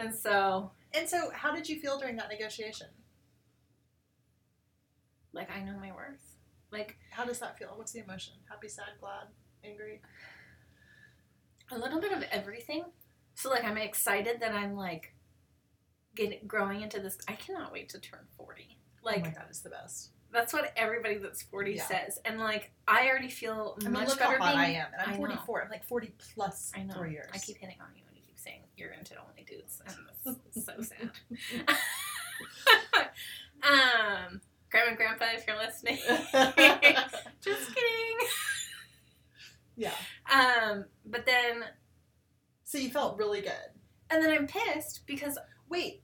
And 0.00 0.14
so, 0.14 0.70
And 0.94 1.08
so, 1.08 1.30
how 1.34 1.52
did 1.52 1.68
you 1.68 1.80
feel 1.80 1.98
during 1.98 2.14
that 2.16 2.28
negotiation? 2.28 2.86
like, 5.32 5.50
I 5.50 5.60
know 5.60 5.76
my 5.78 5.92
worth. 5.92 6.36
Like, 6.70 6.96
How 7.10 7.24
does 7.24 7.38
that 7.40 7.58
feel? 7.58 7.72
What's 7.74 7.92
the 7.92 8.00
emotion? 8.04 8.34
Happy, 8.48 8.68
sad, 8.68 8.86
glad, 9.00 9.26
angry? 9.64 10.00
a 11.70 11.78
little 11.78 12.00
bit 12.00 12.12
of 12.12 12.22
everything. 12.30 12.84
So, 13.34 13.50
like, 13.50 13.64
I'm 13.64 13.76
excited 13.76 14.40
that 14.40 14.52
I'm 14.52 14.74
like 14.74 15.14
getting 16.14 16.40
growing 16.46 16.80
into 16.82 17.00
this. 17.00 17.18
I 17.28 17.32
cannot 17.32 17.72
wait 17.72 17.88
to 17.90 18.00
turn 18.00 18.20
40. 18.36 18.77
Like, 19.02 19.18
oh 19.18 19.20
my 19.26 19.30
god, 19.30 19.44
it's 19.48 19.60
the 19.60 19.70
best. 19.70 20.10
That's 20.30 20.52
what 20.52 20.72
everybody 20.76 21.16
that's 21.18 21.42
40 21.42 21.72
Yeah. 21.72 21.84
says. 21.86 22.18
And 22.24 22.38
like, 22.38 22.70
I 22.86 23.08
already 23.08 23.30
feel 23.30 23.76
I 23.80 23.84
mean, 23.84 23.92
much 23.94 24.08
look 24.08 24.18
better 24.18 24.36
how 24.38 24.44
hot 24.44 24.54
being. 24.66 24.76
I 24.76 24.80
am, 24.80 24.86
and 24.98 25.10
I'm 25.12 25.16
44. 25.16 25.62
I'm 25.64 25.70
like 25.70 25.84
40 25.84 26.12
plus 26.34 26.70
I 26.76 26.82
know. 26.82 26.94
four 26.94 27.06
years. 27.06 27.30
I 27.32 27.38
keep 27.38 27.56
hitting 27.56 27.76
on 27.80 27.88
you 27.96 28.02
and 28.06 28.16
you 28.16 28.22
keep 28.26 28.38
saying 28.38 28.60
you're 28.76 28.90
into 28.92 29.14
only 29.16 29.44
dudes. 29.48 29.80
And 29.86 30.36
that's 30.54 30.64
so 30.66 30.82
sad. 30.82 31.10
um, 33.62 34.40
Grandma 34.70 34.88
and 34.88 34.96
Grandpa, 34.96 35.24
if 35.34 35.46
you're 35.46 35.56
listening. 35.56 35.96
Just 37.40 37.74
kidding. 37.74 38.18
yeah. 39.76 39.92
Um, 40.30 40.84
but 41.06 41.24
then, 41.24 41.64
So 42.64 42.76
you 42.78 42.90
felt 42.90 43.16
really 43.18 43.40
good. 43.40 43.52
and 44.10 44.22
then 44.22 44.30
I'm 44.32 44.46
pissed 44.46 45.06
because 45.06 45.38
Wait, 45.70 46.02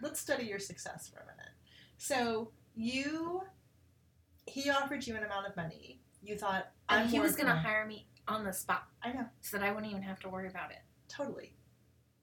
let's 0.00 0.20
study 0.20 0.44
your 0.46 0.58
success 0.60 1.08
for 1.12 1.20
a 1.20 1.26
minute. 1.26 1.35
So 1.98 2.50
you, 2.74 3.42
he 4.46 4.70
offered 4.70 5.06
you 5.06 5.16
an 5.16 5.24
amount 5.24 5.46
of 5.46 5.56
money. 5.56 6.00
You 6.22 6.36
thought 6.36 6.68
and 6.88 7.08
he 7.08 7.20
was 7.20 7.36
going 7.36 7.46
to 7.46 7.54
hire 7.54 7.86
me 7.86 8.06
on 8.26 8.44
the 8.44 8.52
spot 8.52 8.84
I 9.02 9.12
know, 9.12 9.26
so 9.40 9.56
that 9.58 9.64
I 9.64 9.70
wouldn't 9.72 9.90
even 9.90 10.02
have 10.02 10.18
to 10.20 10.28
worry 10.28 10.48
about 10.48 10.70
it. 10.70 10.78
totally. 11.08 11.52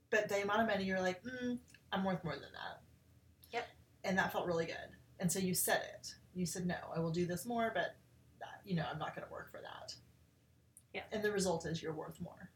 But 0.10 0.30
the 0.30 0.44
amount 0.44 0.62
of 0.62 0.68
money, 0.68 0.84
you're 0.84 1.02
like, 1.02 1.24
mm, 1.24 1.58
I'm 1.92 2.04
worth 2.04 2.24
more 2.24 2.34
than 2.34 2.42
that. 2.54 2.82
Yep. 3.52 3.66
and 4.04 4.18
that 4.18 4.32
felt 4.32 4.46
really 4.46 4.66
good. 4.66 4.76
And 5.20 5.32
so 5.32 5.40
you 5.40 5.54
said 5.54 5.82
it. 5.96 6.14
You 6.36 6.46
said, 6.46 6.66
no, 6.68 6.76
I 6.96 7.00
will 7.00 7.12
do 7.12 7.26
this 7.26 7.46
more, 7.46 7.72
but 7.74 7.96
that, 8.40 8.62
you 8.66 8.76
know, 8.76 8.86
I'm 8.92 9.00
not 9.00 9.16
going 9.16 9.26
to 9.26 9.32
work 9.32 9.52
for 9.52 9.60
that. 9.62 9.96
Yeah. 10.94 11.02
And 11.12 11.24
the 11.24 11.32
result 11.32 11.66
is 11.66 11.82
you're 11.82 11.94
worth 11.94 12.20
more. 12.22 12.52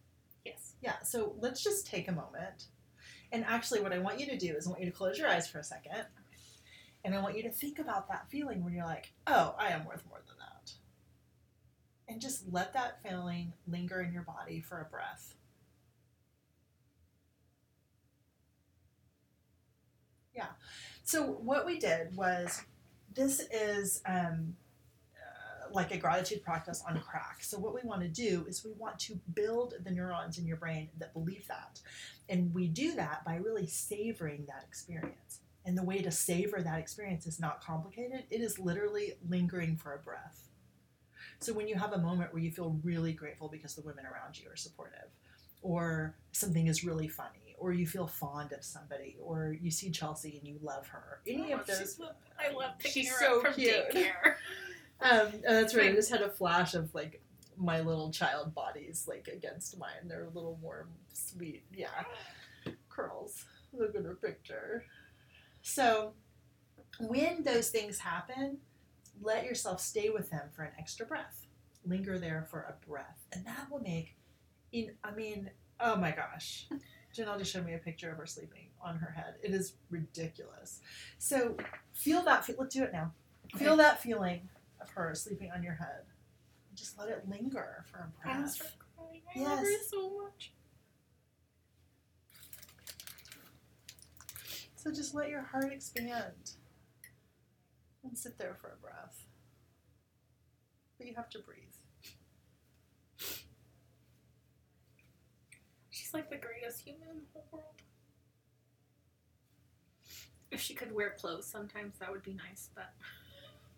Yes. 0.46 0.74
Yeah. 0.82 1.00
So 1.04 1.36
let's 1.40 1.64
just 1.64 1.88
take 1.88 2.08
a 2.08 2.12
moment. 2.12 2.66
And 3.32 3.44
actually, 3.46 3.82
what 3.82 3.92
I 3.94 4.00
want 4.00 4.20
you 4.20 4.26
to 4.28 4.38
do 4.38 4.54
is 4.56 4.68
I 4.68 4.70
want 4.70 4.82
you 4.82 4.88
to 4.92 4.96
close 4.96 5.18
your 5.18 5.28
eyes 5.28 5.48
for 5.48 5.60
a 5.60 5.64
second. 5.64 6.06
And 7.08 7.16
I 7.16 7.22
want 7.22 7.38
you 7.38 7.44
to 7.44 7.50
think 7.50 7.80
about 7.80 8.10
that 8.10 8.30
feeling 8.30 8.66
when 8.66 8.74
you're 8.74 8.84
like, 8.84 9.14
oh, 9.28 9.56
I 9.58 9.70
am 9.70 9.86
worth 9.86 10.04
more 10.10 10.20
than 10.28 10.36
that. 10.40 10.74
And 12.10 12.20
just 12.20 12.52
let 12.52 12.74
that 12.74 13.02
feeling 13.02 13.54
linger 13.66 14.02
in 14.02 14.12
your 14.12 14.24
body 14.24 14.60
for 14.60 14.82
a 14.82 14.84
breath. 14.92 15.36
Yeah. 20.36 20.48
So 21.06 21.24
what 21.24 21.66
we 21.66 21.80
did 21.80 22.14
was 22.14 22.64
this 23.16 23.40
is 23.54 24.02
um, 24.06 24.58
uh, 25.16 25.70
like 25.72 25.94
a 25.94 25.98
gratitude 25.98 26.44
practice 26.44 26.84
on 26.86 27.00
crack. 27.00 27.38
So 27.42 27.58
what 27.58 27.74
we 27.74 27.80
want 27.86 28.02
to 28.02 28.10
do 28.10 28.46
is 28.50 28.66
we 28.66 28.74
want 28.78 29.00
to 29.00 29.18
build 29.34 29.76
the 29.82 29.92
neurons 29.92 30.40
in 30.40 30.46
your 30.46 30.58
brain 30.58 30.90
that 30.98 31.14
believe 31.14 31.48
that. 31.48 31.80
And 32.28 32.54
we 32.54 32.68
do 32.68 32.96
that 32.96 33.24
by 33.24 33.36
really 33.36 33.66
savoring 33.66 34.44
that 34.48 34.66
experience. 34.68 35.40
And 35.68 35.78
the 35.78 35.84
way 35.84 36.02
to 36.02 36.10
savor 36.10 36.62
that 36.64 36.80
experience 36.80 37.28
is 37.28 37.40
not 37.40 37.62
complicated. 37.64 38.24
It 38.32 38.42
is 38.42 38.58
literally 38.58 39.14
lingering 39.30 39.76
for 39.76 39.94
a 39.94 40.00
breath. 40.00 40.48
So 41.40 41.54
when 41.54 41.68
you 41.68 41.76
have 41.76 41.94
a 41.94 42.00
moment 42.00 42.34
where 42.34 42.42
you 42.42 42.52
feel 42.52 42.80
really 42.84 43.14
grateful 43.14 43.50
because 43.50 43.76
the 43.76 43.82
women 43.82 44.06
around 44.06 44.40
you 44.40 44.50
are 44.50 44.56
supportive, 44.56 45.10
or 45.62 46.16
something 46.32 46.68
is 46.68 46.84
really 46.86 47.08
funny, 47.10 47.56
or 47.60 47.74
you 47.74 47.86
feel 47.86 48.08
fond 48.08 48.54
of 48.54 48.64
somebody, 48.64 49.18
or 49.22 49.56
you 49.62 49.70
see 49.70 49.92
Chelsea 49.92 50.38
and 50.40 50.48
you 50.48 50.58
love 50.64 50.88
her, 50.88 51.20
any 51.28 51.54
Oh, 51.54 51.58
of 51.60 51.68
those. 51.68 52.00
I 52.40 52.52
love 52.54 52.80
picking 52.80 53.04
She's 53.04 53.12
her 53.12 53.20
so 53.20 53.38
up 53.40 53.46
from 53.48 53.54
cute. 53.56 53.90
daycare. 53.92 54.36
Um, 55.00 55.28
and 55.28 55.44
that's 55.44 55.76
right. 55.76 55.92
I 55.92 55.94
just 55.94 56.10
had 56.10 56.24
a 56.24 56.30
flash 56.30 56.74
of 56.74 56.92
like 56.96 57.22
my 57.56 57.82
little 57.82 58.10
child 58.10 58.56
bodies 58.56 59.06
like 59.08 59.28
against 59.32 59.78
mine. 59.78 60.08
They're 60.08 60.24
a 60.24 60.30
little 60.30 60.58
warm, 60.60 60.90
sweet. 61.14 61.66
Yeah, 61.72 61.90
curls. 62.90 63.46
Look 63.74 63.96
at 63.96 64.04
her 64.06 64.16
picture. 64.16 64.86
So 65.68 66.14
when 67.00 67.44
those 67.44 67.70
things 67.70 68.00
happen, 68.00 68.58
let 69.22 69.44
yourself 69.44 69.82
stay 69.82 70.10
with 70.10 70.30
them 70.30 70.44
for 70.56 70.64
an 70.64 70.72
extra 70.80 71.06
breath. 71.06 71.46
Linger 71.86 72.18
there 72.18 72.48
for 72.50 72.62
a 72.62 72.90
breath, 72.90 73.26
and 73.34 73.46
that 73.46 73.70
will 73.70 73.82
make. 73.82 74.16
In 74.72 74.92
I 75.04 75.12
mean, 75.12 75.50
oh 75.80 75.96
my 75.98 76.12
gosh. 76.12 76.68
Janelle 77.16 77.38
just 77.40 77.52
showed 77.52 77.66
me 77.66 77.74
a 77.74 77.80
picture 77.80 78.12
of 78.12 78.18
her 78.18 78.26
sleeping 78.26 78.68
on 78.82 78.98
her 78.98 79.12
head. 79.12 79.36
It 79.44 79.52
is 79.54 79.74
ridiculous. 79.90 80.80
So 81.18 81.58
feel 81.94 82.22
that. 82.24 82.46
feel 82.46 82.56
Let's 82.60 82.74
do 82.74 82.84
it 82.84 82.94
now. 82.94 83.12
Feel 83.58 83.76
that 83.78 84.02
feeling 84.02 84.48
of 84.82 84.90
her 84.92 85.14
sleeping 85.16 85.52
on 85.52 85.64
your 85.64 85.74
head. 85.74 86.04
Just 86.76 86.98
let 86.98 87.10
it 87.10 87.28
linger 87.28 87.84
for 87.92 87.98
a 87.98 88.24
breath. 88.24 88.62
crying. 88.96 89.22
I 89.36 89.40
love 89.50 89.60
her 89.60 89.66
Yes. 89.72 89.90
so 89.90 90.22
much. 90.24 90.52
So 94.88 94.94
just 94.94 95.14
let 95.14 95.28
your 95.28 95.42
heart 95.42 95.74
expand 95.74 96.52
and 98.06 98.18
sit 98.18 98.38
there 98.38 98.56
for 98.62 98.70
a 98.70 98.82
breath. 98.82 99.26
But 100.98 101.08
you 101.08 101.14
have 101.16 101.30
to 101.32 101.40
breathe. 101.40 101.76
She's 105.90 106.14
like 106.14 106.30
the 106.30 106.38
greatest 106.38 106.80
human 106.80 107.10
in 107.10 107.18
the 107.18 107.42
whole 107.52 107.60
world. 107.60 107.82
If 110.52 110.62
she 110.62 110.74
could 110.74 110.96
wear 110.96 111.16
clothes 111.20 111.48
sometimes, 111.48 112.00
that 112.00 112.10
would 112.10 112.24
be 112.24 112.36
nice, 112.36 112.70
but 112.74 112.94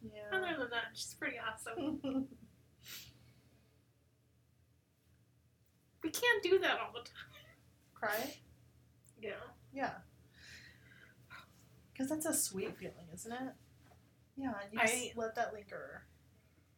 Yeah. 0.03 0.29
other 0.31 0.59
than 0.59 0.69
that, 0.69 0.89
she's 0.93 1.15
pretty 1.15 1.37
awesome. 1.39 2.01
We 6.03 6.11
can't 6.11 6.43
do 6.43 6.59
that 6.59 6.79
all 6.79 6.93
the 6.93 6.99
time. 6.99 7.43
Cry? 7.93 8.35
Yeah. 9.19 9.33
Yeah. 9.73 9.95
Because 11.99 12.11
that's 12.11 12.25
a 12.27 12.33
sweet 12.33 12.77
feeling, 12.77 13.09
isn't 13.13 13.31
it? 13.33 13.53
Yeah, 14.37 14.53
and 14.63 14.71
you 14.71 14.79
I- 14.79 14.85
just 14.87 15.17
let 15.17 15.35
that 15.35 15.53
linger. 15.53 16.05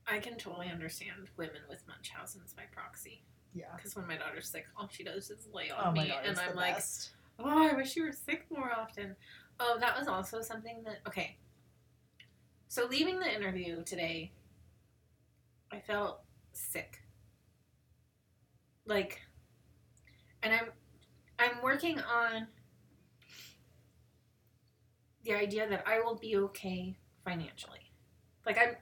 I 0.08 0.18
can 0.18 0.36
totally 0.36 0.68
understand 0.68 1.28
women 1.38 1.62
with 1.70 1.84
Munchausen's 1.88 2.54
by 2.56 2.64
proxy. 2.72 3.24
Yeah. 3.54 3.68
Because 3.76 3.96
when 3.96 4.08
my 4.08 4.18
daughter's 4.18 4.50
sick, 4.50 4.66
all 4.76 4.90
she 4.92 5.04
does 5.04 5.30
is 5.30 5.48
lay 5.54 5.70
on 5.70 5.90
Oh 5.90 5.92
me, 5.92 6.08
god, 6.08 6.26
and 6.26 6.40
I'm 6.40 6.56
like, 6.56 6.74
best. 6.74 7.12
oh, 7.38 7.70
I 7.72 7.76
wish 7.76 7.96
you 7.96 8.04
were 8.06 8.12
sick 8.12 8.48
more 8.50 8.72
often. 8.72 9.16
Oh, 9.60 9.78
that 9.80 9.96
was 9.96 10.08
also 10.08 10.42
something 10.42 10.82
that 10.86 11.02
okay. 11.08 11.38
So 12.68 12.88
leaving 12.88 13.20
the 13.20 13.32
interview 13.32 13.84
today, 13.84 14.32
I 15.72 15.82
felt 15.82 16.22
sick. 16.52 17.00
Like, 18.88 19.22
and 20.42 20.52
I'm, 20.52 20.70
I'm 21.38 21.62
working 21.62 22.00
on 22.00 22.48
the 25.24 25.34
idea 25.34 25.68
that 25.70 25.84
I 25.88 26.00
will 26.00 26.16
be 26.16 26.36
okay 26.38 26.98
financially. 27.24 27.92
Like 28.46 28.58
I'm, 28.58 28.76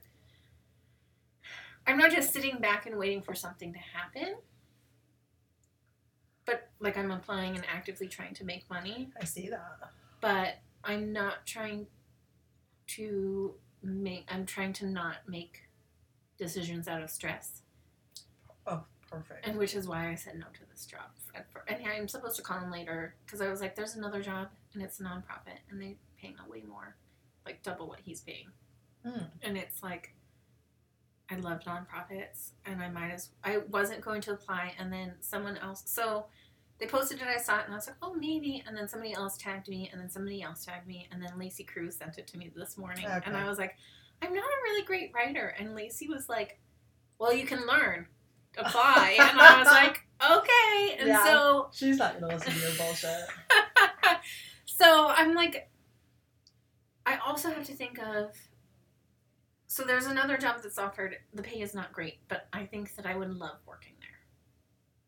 I'm 1.86 1.98
not 1.98 2.12
just 2.12 2.34
sitting 2.34 2.60
back 2.60 2.86
and 2.86 2.98
waiting 2.98 3.22
for 3.22 3.34
something 3.34 3.74
to 3.74 3.80
happen 3.80 4.36
but 6.50 6.70
like 6.80 6.98
I'm 6.98 7.12
applying 7.12 7.56
and 7.56 7.64
actively 7.72 8.08
trying 8.08 8.34
to 8.36 8.44
make 8.44 8.68
money, 8.70 9.10
I 9.22 9.26
see 9.26 9.50
that. 9.50 9.92
but 10.20 10.56
I'm 10.84 11.14
not 11.14 11.46
trying 11.46 11.86
to 12.88 13.54
make 13.84 14.26
I'm 14.30 14.46
trying 14.46 14.74
to 14.74 14.88
not 14.88 15.18
make 15.28 15.62
decisions 16.38 16.88
out 16.88 17.04
of 17.04 17.10
stress. 17.12 17.62
Oh, 18.66 18.84
perfect. 19.10 19.48
And 19.48 19.58
which 19.58 19.76
is 19.76 19.88
why 19.88 20.10
I 20.10 20.16
said 20.16 20.40
no 20.40 20.46
to 20.54 20.62
this 20.72 20.86
job. 20.86 21.02
And 21.68 21.86
I'm 21.86 22.08
supposed 22.08 22.36
to 22.38 22.42
call 22.42 22.60
him 22.60 22.72
later 22.72 23.14
because 23.26 23.42
I 23.42 23.50
was 23.50 23.62
like, 23.62 23.76
there's 23.76 23.96
another 23.96 24.24
job 24.24 24.48
and 24.74 24.82
it's 24.82 25.00
a 25.00 25.04
nonprofit 25.04 25.60
and 25.70 25.80
they 25.80 25.98
paying 26.20 26.36
a 26.46 26.50
way 26.50 26.64
more, 26.68 26.96
like 27.46 27.64
double 27.64 27.88
what 27.88 28.00
he's 28.04 28.22
paying. 28.22 28.48
Mm. 29.06 29.28
And 29.42 29.58
it's 29.58 29.82
like, 29.82 30.14
I 31.32 31.36
love 31.36 31.60
nonprofits 31.62 32.52
and 32.66 32.82
I 32.82 32.90
might 32.90 33.12
as 33.12 33.30
I 33.44 33.60
wasn't 33.70 34.02
going 34.02 34.22
to 34.22 34.32
apply 34.34 34.74
and 34.80 34.92
then 34.92 35.14
someone 35.20 35.58
else. 35.58 35.84
So 35.86 36.26
they 36.80 36.88
posted 36.88 37.22
it, 37.22 37.28
I 37.28 37.38
saw 37.38 37.60
it 37.60 37.66
and 37.66 37.74
I 37.74 37.78
was 37.78 37.88
like, 37.88 37.98
oh, 38.02 38.14
maybe. 38.14 38.64
And 38.66 38.76
then 38.76 38.88
somebody 38.88 39.14
else 39.14 39.38
tagged 39.38 39.68
me 39.68 39.90
and 39.92 40.02
then 40.02 40.10
somebody 40.10 40.42
else 40.42 40.66
tagged 40.66 40.88
me 40.88 41.08
and 41.12 41.22
then 41.22 41.32
Lacey 41.38 41.64
Cruz 41.64 41.96
sent 41.96 42.18
it 42.18 42.28
to 42.28 42.38
me 42.38 42.52
this 42.56 42.78
morning. 42.78 43.06
And 43.26 43.38
I 43.38 43.48
was 43.48 43.58
like, 43.58 43.76
I'm 44.22 44.34
not 44.34 44.44
a 44.44 44.64
really 44.64 44.86
great 44.86 45.12
writer. 45.14 45.56
And 45.60 45.76
Lacey 45.76 46.08
was 46.08 46.30
like, 46.30 46.60
well, 47.20 47.34
you 47.34 47.46
can 47.46 47.66
learn 47.68 48.08
apply. 48.58 49.16
and 49.20 49.40
I 49.40 49.60
was 49.60 49.68
like, 49.68 50.06
okay. 50.22 50.98
And 51.00 51.10
Yeah. 51.10 51.24
so 51.24 51.70
She's 51.74 51.98
not 51.98 52.20
gonna 52.20 52.34
listen 52.34 52.54
to 52.54 52.60
your 52.60 52.76
bullshit. 52.78 53.28
so 54.66 55.08
I'm 55.08 55.34
like, 55.34 55.70
I 57.10 57.18
also 57.26 57.50
have 57.50 57.66
to 57.66 57.74
think 57.74 57.98
of. 57.98 58.36
So 59.66 59.84
there's 59.84 60.06
another 60.06 60.38
job 60.38 60.62
that's 60.62 60.78
offered. 60.78 61.18
The 61.34 61.42
pay 61.42 61.62
is 61.62 61.74
not 61.74 61.92
great, 61.92 62.20
but 62.28 62.48
I 62.54 62.66
think 62.66 62.96
that 62.96 63.08
I 63.08 63.16
would 63.16 63.32
love 63.34 63.58
working 63.66 63.94
there. 64.00 64.10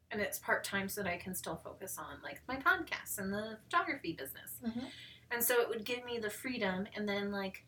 And 0.10 0.20
it's 0.20 0.40
part 0.40 0.64
time 0.64 0.90
so 0.90 1.04
that 1.04 1.12
I 1.12 1.18
can 1.18 1.36
still 1.36 1.56
focus 1.64 2.00
on 2.00 2.18
like 2.24 2.42
my 2.48 2.56
podcasts 2.56 3.20
and 3.20 3.32
the 3.32 3.60
photography 3.64 4.14
business. 4.14 4.60
Mhm. 4.64 4.90
And 5.30 5.44
so 5.44 5.62
it 5.62 5.70
would 5.70 5.86
give 5.86 6.04
me 6.04 6.18
the 6.18 6.30
freedom 6.32 6.88
and 6.96 7.08
then 7.08 7.32
like 7.32 7.66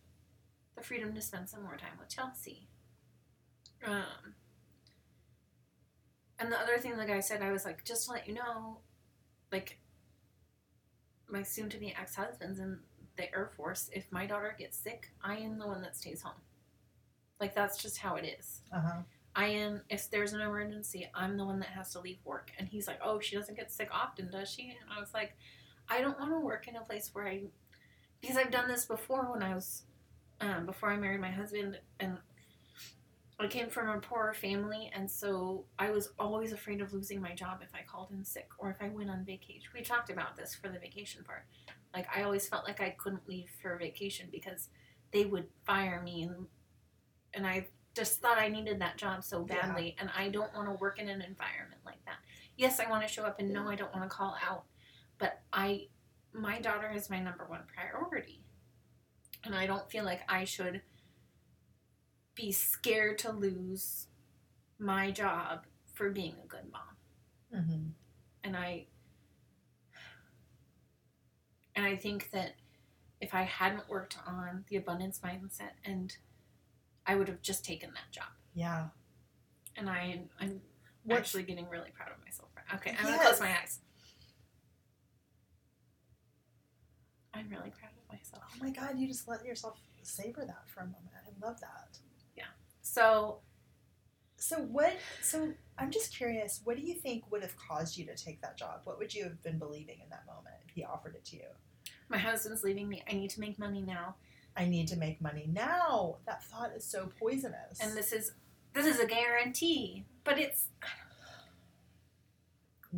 the 0.76 0.82
freedom 0.82 1.14
to 1.14 1.22
spend 1.22 1.48
some 1.48 1.62
more 1.62 1.78
time 1.78 1.98
with 2.00 2.10
Chelsea. 2.10 2.68
Um, 3.86 4.34
and 6.40 6.52
the 6.52 6.60
other 6.60 6.80
thing 6.80 6.98
the 6.98 7.06
guy 7.06 7.20
said, 7.20 7.44
I 7.44 7.52
was 7.52 7.66
like, 7.66 7.86
just 7.86 8.06
to 8.06 8.14
let 8.14 8.28
you 8.28 8.34
know, 8.34 8.80
like 9.52 9.80
my 11.30 11.44
soon 11.44 11.70
to 11.70 11.78
be 11.78 11.94
ex 11.94 12.16
husband's 12.16 12.60
in 12.60 12.80
the 13.16 13.34
Air 13.34 13.52
Force. 13.56 13.90
If 13.94 14.12
my 14.12 14.26
daughter 14.26 14.56
gets 14.58 14.78
sick, 14.78 15.12
I 15.24 15.38
am 15.38 15.58
the 15.58 15.68
one 15.68 15.82
that 15.82 15.96
stays 15.96 16.22
home. 16.22 16.42
Like 17.40 17.56
that's 17.56 17.82
just 17.82 17.98
how 17.98 18.16
it 18.16 18.26
is. 18.40 18.62
Uh 18.72 18.82
huh. 18.82 19.02
I 19.36 19.48
am 19.48 19.82
if 19.90 20.10
there's 20.10 20.34
an 20.34 20.42
emergency, 20.42 21.10
I'm 21.14 21.38
the 21.38 21.46
one 21.46 21.60
that 21.60 21.70
has 21.70 21.92
to 21.94 22.00
leave 22.00 22.20
work. 22.24 22.52
And 22.58 22.68
he's 22.68 22.88
like, 22.88 23.00
Oh, 23.04 23.20
she 23.20 23.36
doesn't 23.36 23.58
get 23.58 23.72
sick 23.72 23.90
often, 23.92 24.30
does 24.32 24.50
she? 24.50 24.70
And 24.70 24.90
I 24.96 25.00
was 25.00 25.14
like, 25.14 25.36
I 25.90 26.02
don't 26.02 26.20
want 26.20 26.32
to 26.32 26.40
work 26.40 26.68
in 26.68 26.76
a 26.76 26.82
place 26.82 27.10
where 27.14 27.28
I 27.28 27.44
because 28.22 28.38
I've 28.38 28.52
done 28.52 28.68
this 28.68 28.86
before 28.86 29.32
when 29.32 29.44
I 29.44 29.54
was 29.54 29.84
um, 30.40 30.66
before 30.66 30.92
I 30.92 30.98
married 30.98 31.22
my 31.22 31.32
husband 31.32 31.80
and 32.00 32.18
I 33.40 33.48
came 33.48 33.70
from 33.70 33.90
a 33.90 34.00
poorer 34.00 34.34
family 34.34 34.92
and 34.96 35.10
so 35.10 35.66
I 35.78 35.92
was 35.92 36.10
always 36.20 36.54
afraid 36.54 36.82
of 36.82 36.94
losing 36.94 37.20
my 37.22 37.34
job 37.34 37.60
if 37.62 37.74
I 37.74 37.82
called 37.86 38.12
in 38.12 38.24
sick 38.24 38.48
or 38.58 38.70
if 38.70 38.78
I 38.80 38.90
went 38.90 39.10
on 39.10 39.26
vacation. 39.26 39.70
We 39.74 39.82
talked 39.82 40.10
about 40.10 40.38
this 40.38 40.56
for 40.56 40.70
the 40.70 40.80
vacation 40.80 41.24
part. 41.24 41.46
Like 41.94 42.08
I 42.16 42.24
always 42.24 42.48
felt 42.48 42.66
like 42.66 42.80
I 42.80 42.92
couldn't 42.92 43.28
leave 43.28 43.50
for 43.62 43.76
vacation 43.78 44.30
because 44.32 44.70
they 45.12 45.26
would 45.26 45.48
fire 45.66 46.02
me 46.04 46.24
and 46.24 46.48
and 47.34 47.46
I 47.48 47.68
just 47.96 48.22
thought 48.22 48.38
I 48.38 48.48
needed 48.48 48.80
that 48.80 48.98
job 48.98 49.24
so 49.24 49.46
Yeah. 49.50 49.66
badly 49.68 49.96
and 50.00 50.10
I 50.16 50.30
don't 50.30 50.54
want 50.54 50.68
to 50.68 50.74
work 50.74 51.00
in 51.00 51.10
an 51.10 51.22
environment 51.22 51.82
like 51.86 52.04
that. 52.06 52.18
Yes, 52.56 52.80
I 52.80 52.90
want 52.90 53.06
to 53.06 53.12
show 53.12 53.24
up 53.24 53.40
and 53.40 53.52
no 53.52 53.68
I 53.68 53.76
don't 53.76 53.94
want 53.94 54.10
to 54.10 54.16
call 54.16 54.38
out, 54.48 54.66
but 55.18 55.42
I 55.52 55.88
my 56.34 56.60
daughter 56.62 56.92
is 56.92 57.10
my 57.10 57.20
number 57.20 57.46
one 57.46 57.62
priority. 57.76 58.44
And 59.44 59.54
I 59.54 59.66
don't 59.68 59.90
feel 59.92 60.06
like 60.06 60.22
I 60.30 60.46
should 60.46 60.82
be 62.36 62.52
scared 62.52 63.18
to 63.20 63.32
lose 63.32 64.08
my 64.80 65.12
job 65.12 65.66
for 65.94 66.10
being 66.10 66.36
a 66.44 66.48
good 66.48 66.72
mom. 66.72 67.62
Mm-hmm. 67.62 67.88
And 68.44 68.58
I 68.58 68.88
and 71.76 71.86
I 71.86 71.96
think 71.96 72.30
that 72.32 72.54
if 73.22 73.34
I 73.34 73.44
hadn't 73.44 73.88
worked 73.90 74.18
on 74.28 74.66
the 74.70 74.76
abundance 74.76 75.20
mindset 75.24 75.72
and 75.86 76.16
I 77.06 77.16
would 77.16 77.28
have 77.28 77.42
just 77.42 77.64
taken 77.66 77.92
that 77.94 78.12
job. 78.12 78.30
Yeah. 78.54 78.88
And 79.76 79.90
I 79.90 80.22
I'm 80.40 80.62
What- 81.04 81.20
actually 81.20 81.44
getting 81.44 81.68
really 81.70 81.92
proud 81.92 82.12
of 82.12 82.24
myself. 82.24 82.50
Okay, 82.76 82.92
I'm 82.92 82.98
Yes. 82.98 83.06
gonna 83.06 83.20
close 83.20 83.40
my 83.40 83.60
eyes. 83.62 83.80
I'm 87.34 87.50
really 87.50 87.72
proud 87.72 87.92
of 87.98 88.10
myself. 88.16 88.44
Oh 88.54 88.58
my 88.64 88.70
God! 88.70 88.98
You 88.98 89.08
just 89.08 89.28
let 89.28 89.44
yourself 89.44 89.80
savor 90.04 90.46
that 90.46 90.68
for 90.70 90.82
a 90.82 90.86
moment. 90.86 91.12
I 91.16 91.46
love 91.46 91.60
that. 91.62 91.98
So 92.94 93.40
So 94.38 94.58
what? 94.58 94.94
So 95.22 95.54
I'm 95.78 95.90
just 95.90 96.16
curious. 96.16 96.62
What 96.64 96.78
do 96.78 96.84
you 96.84 96.94
think 96.94 97.32
would 97.32 97.42
have 97.42 97.56
caused 97.58 97.98
you 97.98 98.06
to 98.06 98.16
take 98.16 98.42
that 98.42 98.58
job? 98.58 98.82
What 98.84 99.00
would 99.00 99.14
you 99.14 99.24
have 99.24 99.42
been 99.42 99.58
believing 99.58 100.00
in 100.04 100.10
that 100.10 100.26
moment 100.28 100.56
if 100.68 100.74
he 100.76 100.84
offered 100.84 101.16
it 101.16 101.26
to 101.26 101.38
you? 101.38 101.50
my 102.10 102.18
husband's 102.18 102.64
leaving 102.64 102.88
me. 102.88 103.04
I 103.10 103.14
need 103.14 103.32
to 103.32 103.40
make 103.40 103.58
money 103.58 103.82
now. 103.82 104.16
I 104.56 104.66
need 104.66 104.88
to 104.90 104.98
make 104.98 105.20
money 105.20 105.50
now. 105.52 106.18
That 106.28 106.44
thought 106.44 106.72
is 106.76 106.86
so 106.86 107.10
poisonous. 107.20 107.80
And 107.82 107.98
this 107.98 108.14
is 108.14 108.34
this 108.74 108.86
is 108.86 109.00
a 109.00 109.08
guarantee. 109.08 110.06
But 110.24 110.38
it's 110.38 110.68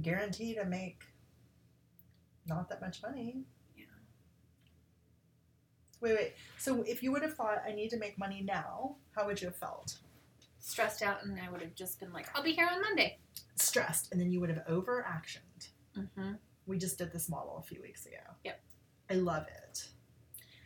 guarantee 0.01 0.53
to 0.55 0.65
make 0.65 1.03
not 2.45 2.67
that 2.69 2.81
much 2.81 3.01
money. 3.01 3.45
Wait, 6.05 6.15
wait. 6.15 6.33
So 6.59 6.83
if 6.83 7.01
you 7.01 7.11
would 7.11 7.23
have 7.23 7.33
thought 7.33 7.63
I 7.67 7.71
need 7.71 7.89
to 7.89 7.97
make 7.97 8.17
money 8.17 8.41
now, 8.41 8.95
how 9.15 9.25
would 9.25 9.41
you 9.41 9.47
have 9.47 9.57
felt? 9.57 9.97
stressed 10.65 11.03
out 11.03 11.23
and 11.23 11.39
I 11.39 11.51
would 11.51 11.61
have 11.61 11.75
just 11.75 11.99
been 11.99 12.11
like, 12.11 12.27
I'll 12.33 12.41
be 12.41 12.51
here 12.51 12.67
on 12.71 12.81
Monday. 12.81 13.19
Stressed, 13.55 14.11
and 14.11 14.19
then 14.19 14.31
you 14.31 14.39
would 14.39 14.49
have 14.49 14.63
over 14.67 15.05
actioned. 15.07 15.69
Mm-hmm. 15.95 16.33
We 16.65 16.79
just 16.79 16.97
did 16.97 17.13
this 17.13 17.29
model 17.29 17.57
a 17.59 17.61
few 17.61 17.81
weeks 17.83 18.07
ago. 18.07 18.17
Yep. 18.43 18.59
I 19.11 19.13
love 19.13 19.45
it. 19.47 19.87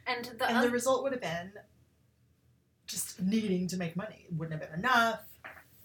And 0.07 0.39
the, 0.39 0.49
and 0.49 0.63
the 0.63 0.69
result 0.69 1.03
would 1.03 1.11
have 1.11 1.21
been 1.21 1.51
just 2.87 3.21
needing 3.21 3.67
to 3.67 3.77
make 3.77 3.97
money. 3.97 4.25
It 4.29 4.33
wouldn't 4.33 4.59
have 4.59 4.71
been 4.71 4.79
enough. 4.79 5.21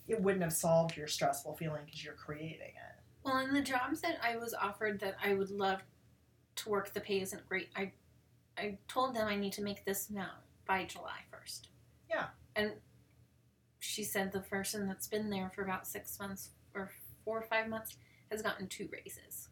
It 0.06 0.20
wouldn't 0.20 0.44
have 0.44 0.52
solved 0.52 0.96
your 0.96 1.08
stressful 1.08 1.56
feeling 1.56 1.82
because 1.84 2.04
you're 2.04 2.14
creating 2.14 2.60
it. 2.60 3.02
well, 3.24 3.38
in 3.38 3.52
the 3.52 3.62
jobs 3.62 4.00
that 4.02 4.18
I 4.22 4.36
was 4.36 4.54
offered 4.54 5.00
that 5.00 5.16
I 5.22 5.34
would 5.34 5.50
love 5.50 5.82
to 6.56 6.68
work, 6.68 6.94
the 6.94 7.00
pay 7.00 7.20
isn't 7.20 7.48
great. 7.48 7.68
I 7.74 7.92
I 8.58 8.78
told 8.88 9.14
them 9.14 9.28
I 9.28 9.36
need 9.36 9.52
to 9.54 9.62
make 9.62 9.84
this 9.84 10.10
now 10.10 10.32
by 10.66 10.84
July 10.84 11.20
first. 11.30 11.68
Yeah. 12.08 12.26
And 12.56 12.72
she 13.80 14.04
said 14.04 14.32
the 14.32 14.40
person 14.40 14.86
that's 14.86 15.06
been 15.06 15.30
there 15.30 15.50
for 15.54 15.62
about 15.62 15.86
six 15.86 16.18
months 16.18 16.50
or 16.74 16.90
four 17.24 17.38
or 17.38 17.42
five 17.42 17.68
months 17.68 17.96
has 18.30 18.42
gotten 18.42 18.66
two 18.66 18.88
raises. 18.92 19.48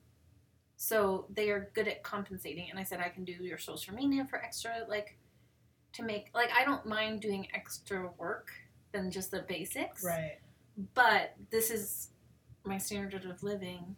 So 0.77 1.27
they 1.33 1.51
are 1.51 1.71
good 1.75 1.87
at 1.87 2.03
compensating. 2.03 2.69
And 2.71 2.79
I 2.79 2.83
said 2.83 3.01
I 3.01 3.09
can 3.09 3.25
do 3.25 3.33
your 3.33 3.59
social 3.59 3.95
media 3.95 4.27
for 4.29 4.43
extra, 4.43 4.85
like 4.89 5.17
to 5.93 6.03
make 6.03 6.31
like 6.35 6.51
I 6.57 6.65
don't 6.65 6.87
mind 6.87 7.21
doing 7.21 7.47
extra 7.55 8.11
work 8.19 8.51
than 8.93 9.11
just 9.11 9.31
the 9.31 9.41
basics. 9.43 10.05
Right. 10.05 10.39
But 10.95 11.35
this 11.51 11.71
is 11.71 12.09
my 12.65 12.79
standard 12.79 13.25
of 13.25 13.43
living. 13.43 13.97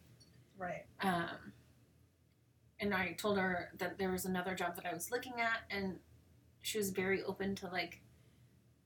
Right. 0.57 0.85
Um, 1.01 1.53
and 2.85 2.93
I 2.93 3.13
told 3.13 3.37
her 3.37 3.71
that 3.79 3.97
there 3.97 4.11
was 4.11 4.25
another 4.25 4.55
job 4.55 4.75
that 4.75 4.85
I 4.85 4.93
was 4.93 5.11
looking 5.11 5.41
at, 5.41 5.61
and 5.69 5.99
she 6.61 6.77
was 6.77 6.91
very 6.91 7.23
open 7.23 7.55
to 7.55 7.67
like, 7.67 8.01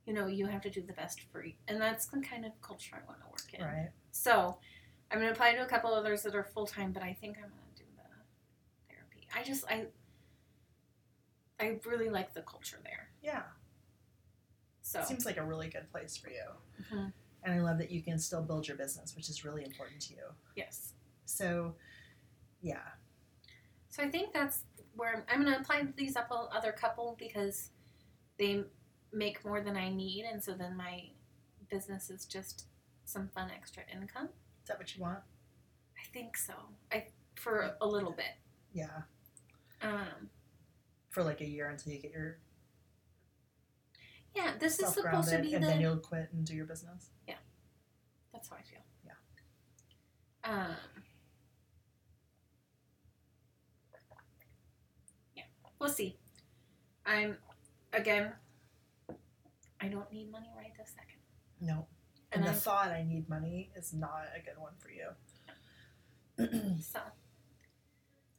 you 0.05 0.13
know, 0.13 0.27
you 0.27 0.47
have 0.47 0.61
to 0.61 0.69
do 0.69 0.81
the 0.81 0.93
best 0.93 1.21
for 1.31 1.43
you, 1.45 1.53
and 1.67 1.79
that's 1.79 2.07
the 2.07 2.19
kind 2.21 2.45
of 2.45 2.51
culture 2.61 2.95
I 2.95 3.05
want 3.07 3.19
to 3.21 3.27
work 3.27 3.53
in. 3.53 3.63
Right. 3.63 3.89
So, 4.11 4.57
I'm 5.11 5.19
gonna 5.19 5.31
apply 5.31 5.53
to 5.53 5.61
a 5.63 5.65
couple 5.65 5.93
others 5.93 6.23
that 6.23 6.35
are 6.35 6.43
full 6.43 6.65
time, 6.65 6.91
but 6.91 7.03
I 7.03 7.13
think 7.19 7.37
I'm 7.37 7.43
gonna 7.49 7.75
do 7.75 7.83
the 7.95 8.93
therapy. 8.93 9.27
I 9.35 9.43
just 9.43 9.65
I 9.69 9.87
I 11.59 11.79
really 11.85 12.09
like 12.09 12.33
the 12.33 12.41
culture 12.41 12.79
there. 12.83 13.09
Yeah. 13.21 13.43
So 14.81 15.01
Seems 15.03 15.25
like 15.25 15.37
a 15.37 15.43
really 15.43 15.67
good 15.69 15.89
place 15.91 16.15
for 16.17 16.29
you. 16.29 16.45
Mhm. 16.81 17.13
And 17.43 17.53
I 17.53 17.59
love 17.59 17.77
that 17.79 17.91
you 17.91 18.01
can 18.01 18.17
still 18.19 18.41
build 18.41 18.67
your 18.67 18.77
business, 18.77 19.15
which 19.15 19.29
is 19.29 19.43
really 19.45 19.63
important 19.63 20.01
to 20.03 20.13
you. 20.13 20.23
yes. 20.55 20.93
So, 21.25 21.75
yeah. 22.61 22.81
So 23.89 24.03
I 24.03 24.09
think 24.09 24.33
that's 24.33 24.63
where 24.95 25.15
I'm, 25.15 25.23
I'm 25.29 25.41
going 25.41 25.53
to 25.53 25.59
apply 25.59 25.87
these 25.95 26.13
couple, 26.13 26.49
other 26.53 26.71
couple 26.71 27.15
because 27.19 27.69
they 28.37 28.63
make 29.11 29.43
more 29.43 29.61
than 29.61 29.75
I 29.75 29.89
need, 29.89 30.25
and 30.31 30.41
so 30.43 30.53
then 30.53 30.77
my 30.77 31.03
business 31.69 32.09
is 32.09 32.25
just 32.25 32.65
some 33.05 33.29
fun 33.33 33.49
extra 33.55 33.83
income. 33.91 34.29
Is 34.63 34.67
that 34.67 34.77
what 34.77 34.95
you 34.95 35.01
want? 35.01 35.19
I 35.97 36.13
think 36.13 36.37
so. 36.37 36.53
I 36.91 37.07
for 37.35 37.75
a 37.81 37.87
little 37.87 38.11
bit. 38.11 38.35
Yeah. 38.73 39.01
Um, 39.81 40.29
For 41.09 41.23
like 41.23 41.41
a 41.41 41.47
year 41.47 41.69
until 41.69 41.93
you 41.93 41.99
get 41.99 42.11
your 42.11 42.37
yeah, 44.35 44.53
this 44.59 44.79
is 44.79 44.93
supposed 44.93 45.29
to 45.31 45.39
be 45.39 45.53
and 45.53 45.63
the. 45.63 45.67
then 45.67 45.81
you'll 45.81 45.97
quit 45.97 46.29
and 46.31 46.45
do 46.45 46.53
your 46.55 46.65
business. 46.65 47.09
Yeah, 47.27 47.35
that's 48.31 48.47
how 48.47 48.57
I 48.57 48.61
feel. 48.61 48.79
Yeah. 49.03 49.13
Um. 50.43 50.75
Yeah, 55.35 55.43
we'll 55.79 55.89
see. 55.89 56.17
I'm 57.05 57.37
again. 57.93 58.33
I 59.81 59.87
don't 59.87 60.11
need 60.11 60.29
money 60.31 60.49
right 60.57 60.71
this 60.77 60.89
second. 60.91 61.19
No. 61.61 61.87
And 62.31 62.41
And 62.41 62.43
the 62.43 62.49
I'm- 62.49 62.59
thought 62.59 62.89
I 62.89 63.03
need 63.03 63.29
money 63.29 63.71
is 63.75 63.93
not 63.93 64.25
a 64.35 64.39
good 64.39 64.57
one 64.59 64.73
for 64.77 64.89
you. 64.91 65.09
So 66.81 66.99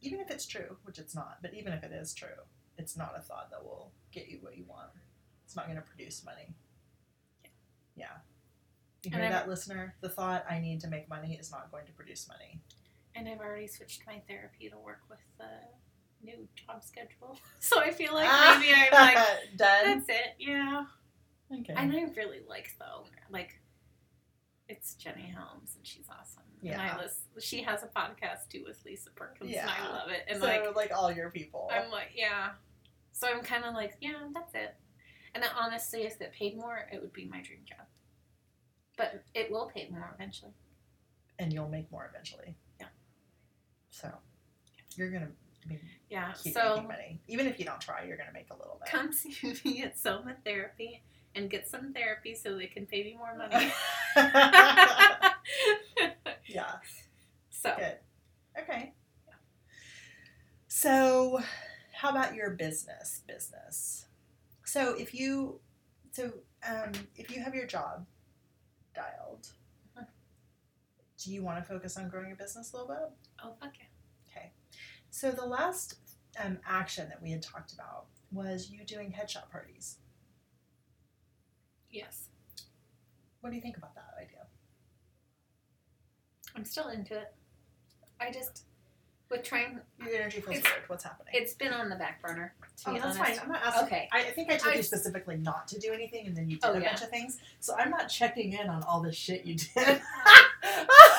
even 0.02 0.20
if 0.20 0.30
it's 0.30 0.46
true, 0.46 0.76
which 0.84 0.98
it's 0.98 1.14
not, 1.14 1.38
but 1.42 1.52
even 1.54 1.72
if 1.74 1.82
it 1.84 1.92
is 1.92 2.14
true, 2.14 2.28
it's 2.78 2.96
not 2.96 3.12
a 3.16 3.20
thought 3.20 3.50
that 3.50 3.62
will 3.62 3.92
get 4.12 4.28
you 4.28 4.38
what 4.40 4.56
you 4.56 4.64
want. 4.66 4.88
It's 5.44 5.54
not 5.56 5.66
going 5.66 5.76
to 5.76 5.82
produce 5.82 6.24
money. 6.24 6.54
Yeah. 7.96 8.06
Yeah. 9.04 9.10
You 9.10 9.10
hear 9.18 9.28
that, 9.30 9.48
listener? 9.48 9.94
The 10.00 10.08
thought 10.08 10.44
I 10.48 10.58
need 10.60 10.80
to 10.82 10.88
make 10.88 11.08
money 11.10 11.36
is 11.38 11.50
not 11.50 11.70
going 11.70 11.84
to 11.86 11.92
produce 11.92 12.26
money. 12.28 12.60
And 13.14 13.28
I've 13.28 13.40
already 13.40 13.66
switched 13.66 14.06
my 14.06 14.22
therapy 14.28 14.70
to 14.70 14.78
work 14.78 15.00
with 15.10 15.18
the 15.36 15.48
new 16.22 16.46
job 16.54 16.82
schedule. 16.84 17.38
So 17.60 17.80
I 17.80 17.90
feel 17.90 18.14
like 18.14 18.28
ah, 18.30 18.56
maybe 18.60 18.74
I'm 18.92 19.14
like, 19.14 19.26
done. 19.56 19.84
that's 20.06 20.08
it, 20.08 20.34
yeah. 20.38 20.84
Okay. 21.52 21.74
And 21.76 21.92
I 21.92 22.04
really 22.16 22.40
like 22.48 22.70
the 22.78 22.84
owner. 22.86 23.22
Like, 23.30 23.60
it's 24.68 24.94
Jenny 24.94 25.22
Helms, 25.34 25.74
and 25.76 25.84
she's 25.86 26.06
awesome. 26.10 26.44
And 26.60 26.70
Yeah. 26.70 26.94
I 26.96 27.02
listen, 27.02 27.22
she 27.40 27.62
has 27.62 27.82
a 27.82 27.86
podcast 27.88 28.48
too 28.50 28.62
with 28.66 28.82
Lisa 28.84 29.10
Perkins, 29.10 29.48
and 29.48 29.54
Yeah. 29.54 29.68
I 29.68 29.88
love 29.92 30.10
it. 30.10 30.24
And 30.28 30.40
so 30.40 30.46
like, 30.46 30.76
like, 30.76 30.92
all 30.96 31.10
your 31.12 31.30
people. 31.30 31.68
I'm 31.72 31.90
like, 31.90 32.10
yeah. 32.14 32.50
So 33.12 33.26
I'm 33.28 33.42
kind 33.42 33.64
of 33.64 33.74
like, 33.74 33.96
yeah, 34.00 34.28
that's 34.32 34.54
it. 34.54 34.74
And 35.34 35.42
then 35.42 35.50
honestly, 35.58 36.02
if 36.02 36.20
it 36.20 36.32
paid 36.32 36.56
more, 36.56 36.88
it 36.92 37.00
would 37.00 37.12
be 37.12 37.24
my 37.26 37.40
dream 37.42 37.60
job. 37.68 37.86
But 38.96 39.24
it 39.34 39.50
will 39.50 39.70
pay 39.74 39.88
more 39.90 40.10
eventually. 40.14 40.52
and 41.38 41.52
you'll 41.52 41.68
make 41.68 41.90
more 41.90 42.06
eventually. 42.12 42.54
Yeah. 42.78 42.86
So 43.90 44.10
you're 44.96 45.10
gonna 45.10 45.30
Yeah. 46.08 46.32
so 46.32 46.82
money, 46.88 47.20
even 47.28 47.46
if 47.46 47.58
you 47.58 47.64
don't 47.64 47.80
try. 47.80 48.04
You're 48.04 48.16
gonna 48.16 48.32
make 48.32 48.48
a 48.50 48.56
little 48.56 48.80
bit. 48.82 48.90
come 48.90 49.12
see 49.12 49.34
me 49.64 49.82
at 49.82 49.98
Soma 49.98 50.34
Therapy 50.44 51.02
and 51.36 51.48
get 51.48 51.68
some 51.68 51.92
therapy 51.92 52.34
so 52.34 52.56
they 52.56 52.66
can 52.66 52.86
pay 52.86 53.04
me 53.04 53.16
more 53.16 53.36
money. 53.36 53.72
yeah. 56.46 56.72
so 57.50 57.74
Good. 57.76 57.96
Okay. 58.60 58.92
So, 60.68 61.40
how 61.92 62.10
about 62.10 62.34
your 62.34 62.50
business? 62.50 63.22
Business. 63.26 64.06
So, 64.64 64.94
if 64.94 65.14
you, 65.14 65.60
so 66.12 66.32
um, 66.68 66.92
if 67.16 67.34
you 67.34 67.42
have 67.42 67.54
your 67.54 67.66
job 67.66 68.06
dialed, 68.94 69.48
Mhm. 69.98 70.06
do 71.18 71.32
you 71.32 71.42
want 71.42 71.58
to 71.58 71.64
focus 71.64 71.96
on 71.96 72.08
growing 72.08 72.28
your 72.28 72.36
business 72.36 72.72
a 72.72 72.76
little 72.76 72.88
bit? 72.94 73.10
oh 73.44 73.54
fuck 73.60 73.72
yeah. 73.78 73.86
So 75.10 75.30
the 75.30 75.44
last 75.44 75.96
um, 76.42 76.58
action 76.66 77.08
that 77.08 77.22
we 77.22 77.30
had 77.30 77.42
talked 77.42 77.72
about 77.72 78.06
was 78.32 78.70
you 78.70 78.84
doing 78.84 79.12
headshot 79.12 79.50
parties. 79.50 79.96
Yes. 81.90 82.28
What 83.40 83.50
do 83.50 83.56
you 83.56 83.62
think 83.62 83.76
about 83.76 83.94
that 83.96 84.14
idea? 84.20 84.46
I'm 86.54 86.64
still 86.64 86.88
into 86.88 87.14
it. 87.14 87.32
I 88.20 88.30
just 88.30 88.64
with 89.30 89.44
trying 89.44 89.78
Your 90.04 90.14
energy 90.14 90.40
feels 90.40 90.56
weird. 90.64 90.64
What's 90.88 91.04
happening? 91.04 91.32
it's 91.36 91.54
been 91.54 91.72
on 91.72 91.88
the 91.88 91.94
back 91.94 92.20
burner 92.20 92.52
to 92.84 92.90
Oh, 92.90 92.94
be 92.94 92.98
that's 93.00 93.16
honest. 93.16 93.38
fine. 93.40 93.46
I'm 93.46 93.52
not 93.52 93.62
asking. 93.64 93.84
Okay. 93.86 94.08
I 94.12 94.18
I 94.18 94.30
think 94.32 94.50
I 94.50 94.56
told 94.56 94.74
I- 94.74 94.78
you 94.78 94.82
specifically 94.82 95.36
not 95.36 95.68
to 95.68 95.78
do 95.78 95.92
anything, 95.92 96.26
and 96.26 96.36
then 96.36 96.50
you 96.50 96.56
did 96.56 96.64
Oh, 96.64 96.72
a 96.74 96.80
yeah. 96.80 96.88
bunch 96.90 97.02
of 97.02 97.10
things. 97.10 97.38
So 97.60 97.74
I'm 97.76 97.90
not 97.90 98.08
checking 98.08 98.52
in 98.54 98.68
on 98.68 98.82
all 98.82 99.00
the 99.00 99.12
shit 99.12 99.44
you 99.46 99.54
did. 99.54 100.02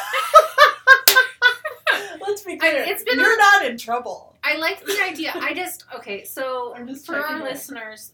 Be 2.53 2.57
clear. 2.57 2.83
it's 2.87 3.03
been 3.03 3.17
You're 3.19 3.31
on- 3.31 3.37
not 3.37 3.65
in 3.65 3.77
trouble. 3.77 4.35
I 4.43 4.57
like 4.57 4.83
the 4.85 4.99
idea. 5.03 5.33
I 5.35 5.53
just 5.53 5.85
okay. 5.95 6.23
So 6.23 6.73
just 6.87 7.05
for 7.05 7.15
our 7.17 7.37
it. 7.39 7.43
listeners, 7.43 8.13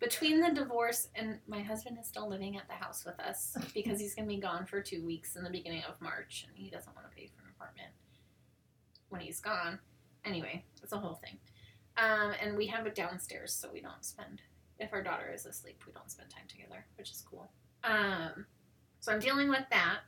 between 0.00 0.40
the 0.40 0.50
divorce 0.52 1.08
and 1.14 1.38
my 1.48 1.60
husband 1.62 1.98
is 2.00 2.06
still 2.06 2.28
living 2.28 2.56
at 2.56 2.66
the 2.68 2.74
house 2.74 3.04
with 3.04 3.18
us 3.20 3.56
because 3.74 4.00
he's 4.00 4.14
gonna 4.14 4.28
be 4.28 4.36
gone 4.36 4.66
for 4.66 4.80
two 4.80 5.04
weeks 5.04 5.36
in 5.36 5.44
the 5.44 5.50
beginning 5.50 5.82
of 5.88 6.00
March, 6.00 6.44
and 6.48 6.56
he 6.56 6.70
doesn't 6.70 6.94
want 6.94 7.08
to 7.10 7.16
pay 7.16 7.26
for 7.26 7.42
an 7.42 7.50
apartment 7.56 7.90
when 9.08 9.20
he's 9.20 9.40
gone. 9.40 9.78
Anyway, 10.24 10.64
it's 10.82 10.92
a 10.92 10.98
whole 10.98 11.14
thing. 11.14 11.38
Um, 11.96 12.32
and 12.42 12.56
we 12.56 12.66
have 12.68 12.86
it 12.86 12.94
downstairs, 12.94 13.52
so 13.54 13.68
we 13.72 13.80
don't 13.80 14.04
spend. 14.04 14.42
If 14.80 14.92
our 14.92 15.02
daughter 15.02 15.30
is 15.32 15.46
asleep, 15.46 15.80
we 15.86 15.92
don't 15.92 16.10
spend 16.10 16.30
time 16.30 16.46
together, 16.48 16.84
which 16.96 17.10
is 17.10 17.22
cool. 17.30 17.50
Um, 17.84 18.46
so 19.00 19.12
I'm 19.12 19.20
dealing 19.20 19.48
with 19.48 19.64
that. 19.70 19.98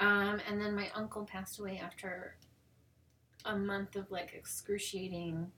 Um, 0.00 0.40
and 0.48 0.60
then 0.60 0.74
my 0.74 0.88
uncle 0.94 1.24
passed 1.24 1.60
away 1.60 1.80
after 1.82 2.34
a 3.44 3.56
month 3.56 3.96
of 3.96 4.10
like 4.10 4.32
excruciating, 4.34 5.50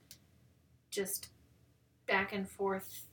just 0.91 1.29
back 2.07 2.33
and 2.33 2.49
forth, 2.49 3.05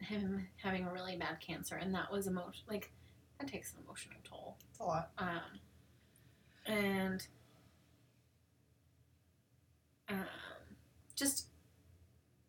him 0.00 0.46
having 0.62 0.84
a 0.86 0.92
really 0.92 1.16
bad 1.16 1.38
cancer, 1.40 1.76
and 1.76 1.94
that 1.94 2.10
was 2.10 2.26
emotion 2.26 2.64
like 2.68 2.90
that 3.38 3.48
takes 3.48 3.72
an 3.72 3.78
emotional 3.84 4.16
toll. 4.24 4.56
It's 4.70 4.80
a 4.80 4.84
lot. 4.84 5.10
Um, 5.18 5.40
and 6.66 7.26
um, 10.08 10.26
just 11.16 11.46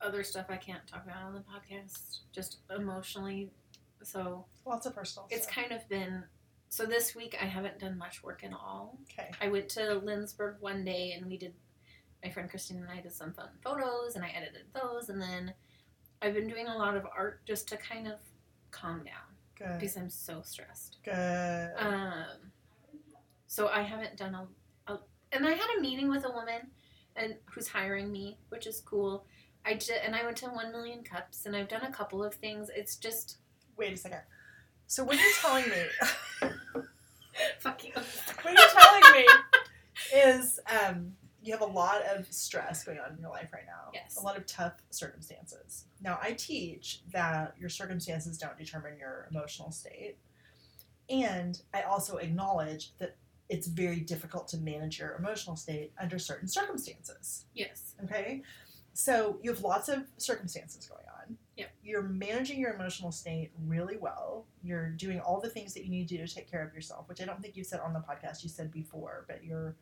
other 0.01 0.23
stuff 0.23 0.47
I 0.49 0.57
can't 0.57 0.85
talk 0.87 1.03
about 1.05 1.23
on 1.23 1.33
the 1.33 1.39
podcast, 1.41 2.19
just 2.33 2.57
emotionally. 2.75 3.49
So 4.03 4.45
Lots 4.65 4.85
of 4.85 4.93
personal 4.95 5.27
it's 5.31 5.43
stuff. 5.43 5.55
kind 5.55 5.71
of 5.71 5.87
been. 5.89 6.23
So 6.73 6.87
this 6.87 7.15
week 7.15 7.37
I 7.39 7.45
haven't 7.45 7.77
done 7.77 7.99
much 7.99 8.23
work 8.23 8.43
at 8.43 8.51
all. 8.51 8.97
Okay. 9.03 9.29
I 9.39 9.47
went 9.47 9.69
to 9.69 10.01
Lindsborg 10.03 10.55
one 10.59 10.83
day 10.83 11.11
and 11.15 11.27
we 11.27 11.37
did. 11.37 11.53
My 12.23 12.31
friend 12.31 12.49
Christine 12.49 12.77
and 12.77 12.89
I 12.89 12.99
did 12.99 13.13
some 13.13 13.31
fun 13.31 13.49
photos 13.63 14.15
and 14.15 14.25
I 14.25 14.29
edited 14.29 14.63
those, 14.73 15.09
and 15.09 15.21
then 15.21 15.53
I've 16.19 16.33
been 16.33 16.47
doing 16.47 16.65
a 16.67 16.75
lot 16.75 16.97
of 16.97 17.05
art 17.15 17.45
just 17.45 17.67
to 17.67 17.77
kind 17.77 18.07
of 18.07 18.13
calm 18.71 19.03
down 19.03 19.35
Good. 19.55 19.79
because 19.79 19.97
I'm 19.97 20.09
so 20.09 20.41
stressed. 20.41 20.97
Good. 21.05 21.73
Um, 21.77 22.25
so 23.45 23.67
I 23.67 23.83
haven't 23.83 24.17
done 24.17 24.33
a, 24.33 24.47
a, 24.91 24.99
and 25.31 25.45
I 25.45 25.51
had 25.51 25.77
a 25.77 25.81
meeting 25.81 26.09
with 26.09 26.25
a 26.25 26.31
woman, 26.31 26.71
and 27.15 27.35
who's 27.51 27.67
hiring 27.67 28.11
me, 28.11 28.39
which 28.49 28.65
is 28.65 28.81
cool. 28.81 29.27
I 29.63 29.73
did, 29.73 29.97
and 30.03 30.15
I 30.15 30.23
went 30.23 30.37
to 30.37 30.47
One 30.47 30.71
Million 30.71 31.03
Cups, 31.03 31.45
and 31.45 31.55
I've 31.55 31.67
done 31.67 31.83
a 31.83 31.91
couple 31.91 32.23
of 32.23 32.33
things. 32.33 32.71
It's 32.75 32.95
just 32.95 33.37
Wait 33.77 33.93
a 33.93 33.97
second. 33.97 34.21
So 34.87 35.03
what 35.03 35.17
you're 35.17 35.31
telling 35.41 35.69
me, 35.69 36.51
fuck 37.59 37.83
you. 37.83 37.91
what 37.93 38.53
you're 38.53 38.81
telling 38.81 39.03
me 39.13 39.27
is 40.13 40.59
um, 40.67 41.13
you 41.41 41.51
have 41.51 41.61
a 41.61 41.65
lot 41.65 42.01
of 42.03 42.31
stress 42.31 42.83
going 42.83 42.99
on 42.99 43.13
in 43.13 43.19
your 43.19 43.29
life 43.29 43.49
right 43.53 43.65
now. 43.65 43.91
Yes. 43.93 44.17
A 44.17 44.23
lot 44.23 44.37
of 44.37 44.45
tough 44.45 44.73
circumstances. 44.91 45.85
Now, 46.01 46.19
I 46.21 46.33
teach 46.33 47.01
that 47.11 47.55
your 47.59 47.69
circumstances 47.69 48.37
don't 48.37 48.57
determine 48.57 48.97
your 48.97 49.27
emotional 49.29 49.71
state. 49.71 50.17
And 51.09 51.61
I 51.73 51.81
also 51.81 52.17
acknowledge 52.17 52.91
that 52.99 53.17
it's 53.49 53.67
very 53.67 53.99
difficult 53.99 54.47
to 54.49 54.57
manage 54.57 54.99
your 54.99 55.15
emotional 55.15 55.57
state 55.57 55.91
under 56.01 56.17
certain 56.17 56.47
circumstances. 56.47 57.45
Yes. 57.53 57.95
Okay? 58.03 58.41
So 58.93 59.37
you 59.41 59.51
have 59.51 59.61
lots 59.61 59.89
of 59.89 60.03
circumstances 60.17 60.85
going 60.85 61.01
on. 61.01 61.02
Yep. 61.57 61.71
You're 61.83 62.01
managing 62.01 62.59
your 62.59 62.73
emotional 62.73 63.11
state 63.11 63.51
really 63.67 63.97
well. 63.97 64.45
You're 64.63 64.89
doing 64.89 65.19
all 65.19 65.39
the 65.39 65.49
things 65.49 65.73
that 65.75 65.83
you 65.83 65.91
need 65.91 66.07
to 66.07 66.17
do 66.17 66.25
to 66.25 66.33
take 66.33 66.49
care 66.49 66.65
of 66.65 66.73
yourself, 66.73 67.07
which 67.07 67.21
I 67.21 67.25
don't 67.25 67.41
think 67.41 67.55
you've 67.55 67.67
said 67.67 67.79
on 67.79 67.93
the 67.93 67.99
podcast. 67.99 68.43
You 68.43 68.49
said 68.49 68.71
before, 68.71 69.25
but 69.27 69.43
you're 69.43 69.75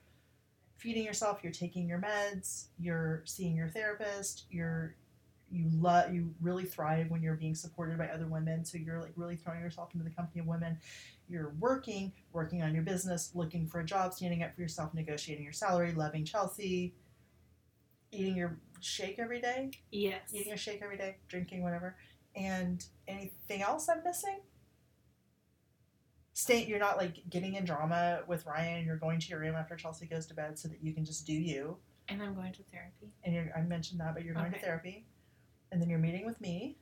feeding 0.78 1.06
yourself, 1.06 1.40
you're 1.44 1.54
taking 1.54 1.88
your 1.88 2.00
meds, 2.00 2.66
you're 2.78 3.22
seeing 3.26 3.56
your 3.56 3.70
therapist, 3.70 4.46
you're 4.50 4.96
you 5.52 5.70
love 5.80 6.14
you 6.14 6.34
really 6.42 6.64
thrive 6.64 7.10
when 7.10 7.22
you're 7.22 7.36
being 7.36 7.56
supported 7.56 7.98
by 7.98 8.08
other 8.08 8.26
women 8.26 8.64
so 8.64 8.78
you're 8.78 9.02
like 9.02 9.12
really 9.16 9.36
throwing 9.36 9.60
yourself 9.60 9.90
into 9.94 10.04
the 10.04 10.10
company 10.10 10.40
of 10.40 10.48
women 10.48 10.78
you're 11.28 11.54
working 11.60 12.12
working 12.32 12.64
on 12.64 12.74
your 12.74 12.84
business 12.84 13.32
looking 13.34 13.68
for 13.68 13.82
a 13.82 13.86
job 13.86 14.14
standing 14.14 14.44
up 14.44 14.56
for 14.56 14.62
yourself 14.62 14.94
negotiating 14.94 15.44
your 15.44 15.54
salary 15.54 15.92
loving 15.92 16.24
chelsea 16.24 16.94
eating 18.12 18.36
your 18.36 18.58
shake 18.80 19.20
every 19.20 19.42
day? 19.42 19.72
Yes. 19.92 20.22
eating 20.34 20.50
your 20.50 20.58
shake 20.58 20.82
every 20.82 20.98
day 20.98 21.18
drinking 21.28 21.64
whatever. 21.64 21.96
And 22.36 22.84
anything 23.08 23.62
else 23.62 23.90
i'm 23.90 24.04
missing? 24.04 24.40
Stay 26.34 26.66
you're 26.66 26.80
not 26.80 26.98
like 26.98 27.30
getting 27.30 27.56
in 27.56 27.66
drama 27.66 28.22
with 28.28 28.46
ryan 28.46 28.86
you're 28.86 28.96
going 28.98 29.20
to 29.20 29.28
your 29.28 29.40
room 29.40 29.56
after 29.56 29.76
chelsea 29.76 30.06
goes 30.06 30.26
to 30.28 30.34
bed 30.34 30.58
so 30.58 30.68
that 30.70 30.82
you 30.82 30.94
can 30.94 31.04
just 31.06 31.26
do 31.26 31.34
you. 31.34 31.78
And 32.08 32.22
I'm 32.22 32.34
going 32.36 32.54
to 32.54 32.64
therapy. 32.64 33.12
and 33.24 33.34
you're, 33.34 33.52
i 33.56 33.62
mentioned 33.62 34.00
that 34.00 34.14
but 34.14 34.24
you're 34.24 34.34
going 34.34 34.52
to 34.52 34.60
therapy. 34.60 35.06
And 35.72 35.82
then 35.82 35.90
you're 35.90 36.00
meeting 36.00 36.26
with 36.26 36.40
me. 36.42 36.78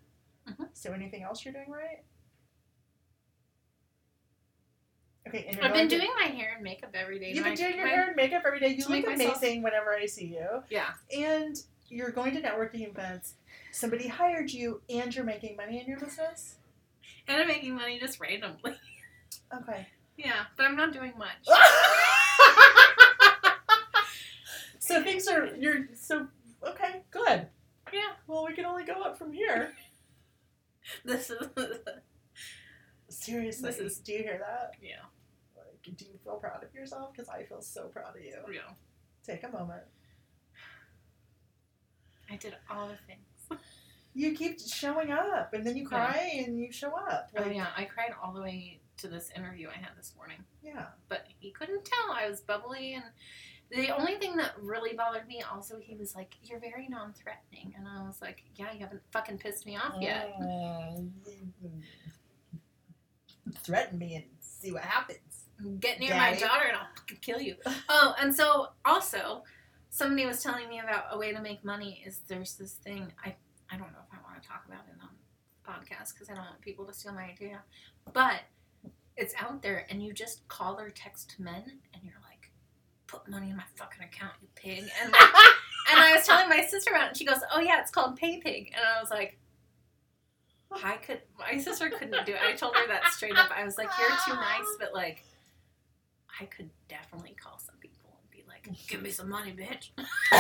Mhm. 0.48 0.70
so 0.74 0.94
anything 0.94 1.24
else 1.24 1.44
you're 1.46 1.54
doing 1.54 1.70
right 1.70 2.04
okay 5.30 5.46
and 5.50 5.60
I've 5.62 5.74
been 5.74 5.88
doing 5.88 6.10
my 6.20 6.28
hair 6.28 6.54
and 6.56 6.64
makeup 6.64 6.90
every 6.94 7.20
day. 7.20 7.32
you've 7.34 7.44
been 7.44 7.56
doing 7.56 7.76
your 7.76 7.86
my- 7.86 7.92
hair 7.92 8.08
and 8.08 8.16
makeup 8.16 8.44
every 8.46 8.60
day 8.60 8.70
you 8.70 8.80
look 8.82 8.90
make 8.90 9.06
myself- 9.08 9.38
amazing 9.38 9.62
whenever 9.64 9.94
i 9.96 10.06
see 10.06 10.26
you 10.26 10.64
Yeah. 10.70 10.90
and 11.16 11.56
you're 11.88 12.12
going 12.12 12.34
to 12.36 12.42
networking 12.42 12.88
events 12.88 13.36
somebody 13.72 14.08
hired 14.08 14.52
you 14.52 14.82
and 14.90 15.16
you're 15.16 15.26
making 15.26 15.56
money 15.56 15.80
in 15.80 15.88
your 15.88 16.00
business 16.00 16.56
And 17.28 17.40
I'm 17.42 17.48
making 17.48 17.76
money 17.76 18.00
just 18.00 18.20
randomly. 18.20 18.76
okay 19.54 19.88
Yeah, 20.18 20.46
but 20.58 20.66
I'm 20.66 20.76
not 20.76 20.92
doing 20.94 21.14
much. 21.18 21.46
so 24.80 25.04
things 25.04 25.28
are 25.28 25.56
you're 25.56 25.88
so 25.94 26.28
okay 26.68 27.02
good 27.12 27.48
Yeah. 27.94 28.14
well 28.28 28.46
we 28.48 28.54
can 28.54 28.66
only 28.66 28.84
go 28.84 29.02
up 29.02 29.18
from 29.18 29.32
here 29.34 29.74
This 31.06 31.30
is 31.30 31.48
seriously 33.10 33.70
This 33.72 33.80
is- 33.80 33.98
do 34.00 34.14
you 34.14 34.20
hear 34.24 34.40
that 34.40 34.72
yeah. 34.82 35.06
Like, 35.90 35.98
do 35.98 36.06
you 36.06 36.18
feel 36.24 36.36
proud 36.36 36.64
of 36.64 36.74
yourself 36.74 37.12
because 37.14 37.30
i 37.30 37.44
feel 37.44 37.62
so 37.62 37.88
proud 37.88 38.16
of 38.16 38.22
you 38.24 38.36
Yeah. 38.52 38.62
take 39.26 39.44
a 39.44 39.50
moment 39.50 39.84
I 42.32 42.36
did 42.36 42.56
all 42.70 42.88
the 42.88 42.98
things. 43.08 43.62
you 44.14 44.36
keep 44.36 44.60
showing 44.60 45.12
up 45.12 45.52
and 45.54 45.66
then 45.66 45.76
you 45.76 45.88
cry 45.88 46.44
and 46.46 46.60
you 46.60 46.72
show 46.72 46.92
up 46.96 47.30
Oh 47.36 47.50
yeah, 47.50 47.68
I 47.76 47.86
cried 47.86 48.14
all 48.22 48.34
the 48.34 48.42
way 48.42 48.80
to 48.98 49.08
this 49.08 49.32
interview 49.36 49.68
I 49.70 49.78
had 49.80 49.98
this 49.98 50.14
morning, 50.16 50.38
yeah 50.62 50.88
but 51.08 51.26
he 51.40 51.52
couldn't 51.52 51.86
tell 51.86 52.12
I 52.14 52.30
was 52.30 52.42
bubbly 52.42 52.94
and. 52.96 53.04
The 53.72 53.96
only 53.96 54.16
thing 54.16 54.36
that 54.38 54.54
really 54.60 54.96
bothered 54.98 55.28
me, 55.28 55.44
also, 55.44 55.78
he 55.80 55.94
was 55.96 56.16
like, 56.16 56.34
"You're 56.42 56.60
very 56.60 56.88
non-threatening," 56.90 57.76
and 57.78 57.88
I 57.88 58.02
was 58.02 58.20
like, 58.20 58.42
"Yeah, 58.56 58.72
you 58.74 58.80
haven't 58.80 59.04
fucking 59.12 59.38
pissed 59.38 59.68
me 59.68 59.78
off 59.78 59.94
yet." 60.02 60.34
Mm. 60.42 61.12
threaten 63.62 64.00
me 64.00 64.16
and 64.16 64.26
see 64.40 64.72
what 64.72 64.82
happens 64.84 65.20
Get 65.80 66.00
near 66.00 66.16
my 66.16 66.34
daughter 66.36 66.66
and 66.68 66.78
I'll 66.78 67.18
kill 67.22 67.42
you. 67.42 67.56
oh, 67.90 68.16
and 68.20 68.34
so 68.34 68.70
also, 68.86 69.44
somebody 69.90 70.26
was 70.26 70.42
telling 70.42 70.70
me 70.70 70.80
about 70.80 71.06
a 71.12 71.18
way 71.18 71.34
to 71.34 71.42
make 71.42 71.64
money. 71.66 72.02
Is 72.06 72.22
there's 72.28 72.56
this 72.56 72.74
thing 72.74 73.12
I 73.24 73.36
I 73.72 73.78
don't 73.78 73.92
know 73.92 74.00
if 74.08 74.18
I 74.18 74.22
want 74.24 74.42
to 74.42 74.48
talk 74.48 74.64
about 74.68 74.82
it 74.88 74.96
on 75.02 75.10
the 75.10 75.72
podcast 75.72 76.14
because 76.14 76.30
I 76.30 76.34
don't 76.34 76.46
want 76.46 76.62
people 76.62 76.86
to 76.86 76.94
steal 76.94 77.14
my 77.14 77.24
idea, 77.24 77.62
but 78.14 78.42
it's 79.18 79.34
out 79.40 79.62
there, 79.62 79.86
and 79.90 80.02
you 80.02 80.14
just 80.14 80.48
call 80.48 80.80
or 80.80 80.90
text 80.90 81.36
men, 81.40 81.64
and 81.94 82.04
you're 82.04 82.22
like, 82.24 82.52
"Put 83.08 83.28
money 83.28 83.50
in 83.50 83.58
my 83.58 83.64
fucking 83.76 84.04
account, 84.04 84.34
you 84.42 84.48
pig," 84.56 84.90
and 85.02 85.12
like, 85.12 85.22
and 85.92 86.00
I 86.00 86.14
was 86.16 86.26
telling 86.26 86.48
my 86.48 86.66
sister 86.66 86.92
about 86.92 87.04
it, 87.04 87.08
and 87.10 87.18
she 87.18 87.26
goes, 87.26 87.40
"Oh 87.54 87.60
yeah, 87.60 87.82
it's 87.82 87.92
called 87.92 88.20
PayPig," 88.20 88.68
and 88.76 88.86
I 88.98 89.02
was 89.02 89.10
like. 89.12 89.38
I 90.84 90.98
could. 90.98 91.22
My 91.40 91.58
sister 91.58 91.90
couldn't 91.90 92.28
do 92.28 92.34
it. 92.34 92.40
I 92.48 92.54
told 92.54 92.76
her 92.76 92.88
that 92.90 93.06
straight 93.08 93.36
up. 93.36 93.50
I 93.56 93.64
was 93.66 93.76
like, 93.80 93.90
"You're 94.00 94.10
too 94.24 94.36
nice," 94.36 94.68
but 94.80 94.94
like, 94.94 95.24
I 96.40 96.46
could 96.46 96.70
definitely 96.88 97.36
call 97.42 97.60
some 97.60 97.76
people 97.80 98.18
and 98.22 98.30
be 98.32 98.44
like, 98.48 98.64
mm-hmm. 98.64 98.74
"Give 98.88 99.02
me 99.02 99.12
some 99.12 99.30
money, 99.30 99.52
bitch." 99.54 99.90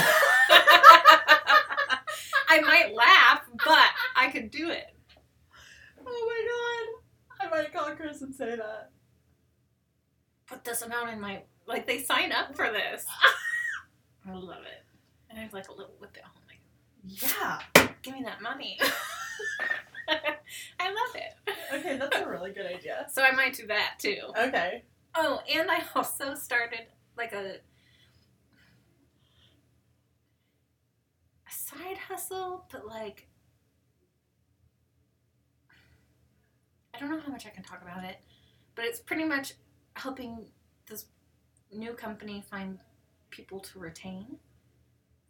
I 2.51 2.61
might 2.61 2.93
laugh, 2.95 3.41
but 3.65 3.89
I 4.15 4.29
could 4.31 4.49
do 4.51 4.69
it. 4.69 4.95
oh 6.05 6.25
my 6.27 6.41
god 6.49 6.87
i 7.41 7.47
might 7.49 7.71
call 7.73 7.95
chris 7.95 8.21
and 8.21 8.33
say 8.33 8.55
that 8.55 8.91
Put 10.47 10.63
this 10.63 10.81
amount 10.81 11.11
in 11.11 11.21
my 11.21 11.43
like. 11.67 11.85
They 11.85 12.01
sign 12.01 12.31
up 12.31 12.55
for 12.55 12.71
this. 12.71 13.05
I 14.27 14.33
love 14.33 14.63
it. 14.63 14.83
And 15.29 15.37
I 15.37 15.43
have 15.43 15.53
like 15.53 15.69
a 15.69 15.71
little 15.71 15.93
whip 15.99 16.17
at 16.17 16.23
home, 16.23 16.41
like, 16.47 16.59
yeah 17.05 17.59
"Give 18.01 18.15
me 18.15 18.23
that 18.23 18.41
money." 18.41 18.79
I 20.79 20.87
love 20.87 21.15
it. 21.15 21.33
okay 21.75 21.97
that's 21.97 22.17
a 22.17 22.27
really 22.27 22.51
good 22.51 22.65
idea 22.65 23.05
So 23.11 23.21
I 23.21 23.29
might 23.31 23.53
do 23.53 23.67
that 23.67 23.99
too. 23.99 24.17
okay 24.35 24.83
Oh, 25.15 25.41
and 25.51 25.69
I 25.69 25.83
also 25.95 26.35
started 26.35 26.87
like 27.17 27.33
a 27.33 27.55
a 31.47 31.51
side 31.51 31.97
hustle, 31.97 32.65
but 32.71 32.85
like 32.87 33.27
I 36.93 36.99
don't 36.99 37.09
know 37.09 37.19
how 37.19 37.31
much 37.31 37.45
I 37.45 37.49
can 37.49 37.63
talk 37.63 37.81
about 37.81 38.03
it, 38.03 38.17
but 38.75 38.85
it's 38.85 38.99
pretty 38.99 39.23
much 39.23 39.53
helping 39.95 40.45
this 40.87 41.05
new 41.71 41.93
company 41.93 42.43
find 42.49 42.79
people 43.29 43.59
to 43.61 43.79
retain 43.79 44.37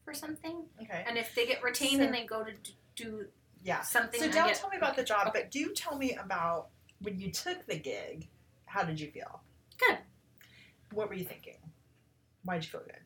for 0.04 0.14
something, 0.14 0.66
Okay. 0.82 1.04
and 1.08 1.18
if 1.18 1.36
they 1.36 1.46
get 1.46 1.62
retained 1.64 1.98
So- 2.00 2.04
and 2.06 2.14
they 2.14 2.26
go 2.26 2.44
to 2.44 2.54
do 2.96 3.32
Yeah. 3.62 3.82
something, 3.82 4.20
So 4.20 4.32
don't 4.32 4.48
get- 4.48 4.56
tell 4.58 4.70
me 4.70 4.78
about 4.78 4.96
the 4.96 5.04
job, 5.04 5.32
but 5.34 5.52
do 5.52 5.74
tell 5.74 5.98
me 5.98 6.16
about 6.16 6.72
when 7.00 7.20
you 7.20 7.32
took 7.32 7.66
the 7.66 7.78
gig. 7.78 8.30
How 8.66 8.84
did 8.84 9.00
you 9.00 9.12
feel? 9.12 9.44
Good. 9.80 9.98
What 10.94 11.10
were 11.10 11.16
you 11.16 11.26
thinking? 11.26 11.58
Why 12.44 12.56
did 12.56 12.66
you 12.66 12.70
feel 12.72 12.82
good? 12.82 13.00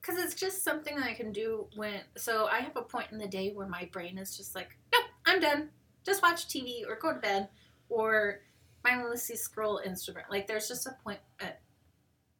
Because 0.00 0.18
it's 0.22 0.34
just 0.34 0.64
something 0.64 0.98
I 0.98 1.14
can 1.14 1.32
do 1.32 1.66
when. 1.76 2.00
So 2.16 2.46
I 2.46 2.58
have 2.60 2.76
a 2.76 2.82
point 2.82 3.08
in 3.12 3.18
the 3.18 3.28
day 3.28 3.52
where 3.52 3.68
my 3.68 3.88
brain 3.92 4.18
is 4.18 4.36
just 4.36 4.54
like, 4.54 4.76
nope, 4.92 5.04
I'm 5.26 5.40
done. 5.40 5.70
Just 6.04 6.22
watch 6.22 6.48
TV 6.48 6.86
or 6.88 6.96
go 6.96 7.12
to 7.12 7.18
bed 7.20 7.48
or 7.88 8.40
mindlessly 8.84 9.36
scroll 9.36 9.80
Instagram. 9.86 10.28
Like 10.30 10.46
there's 10.46 10.68
just 10.68 10.86
a 10.86 10.92
point 11.04 11.20
at, 11.40 11.60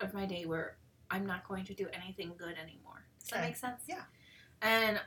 of 0.01 0.15
my 0.15 0.27
day 0.27 0.45
where 0.47 0.77
I'm 1.11 1.27
not 1.27 1.47
going 1.47 1.65
to 1.67 1.75
do 1.75 1.87
anything 1.93 2.33
good 2.37 2.55
anymore. 2.61 3.07
Does 3.21 3.29
that 3.29 3.37
Okay. 3.39 3.47
make 3.49 3.57
sense? 3.57 3.83
Yeah. 3.89 4.03
And 4.63 5.01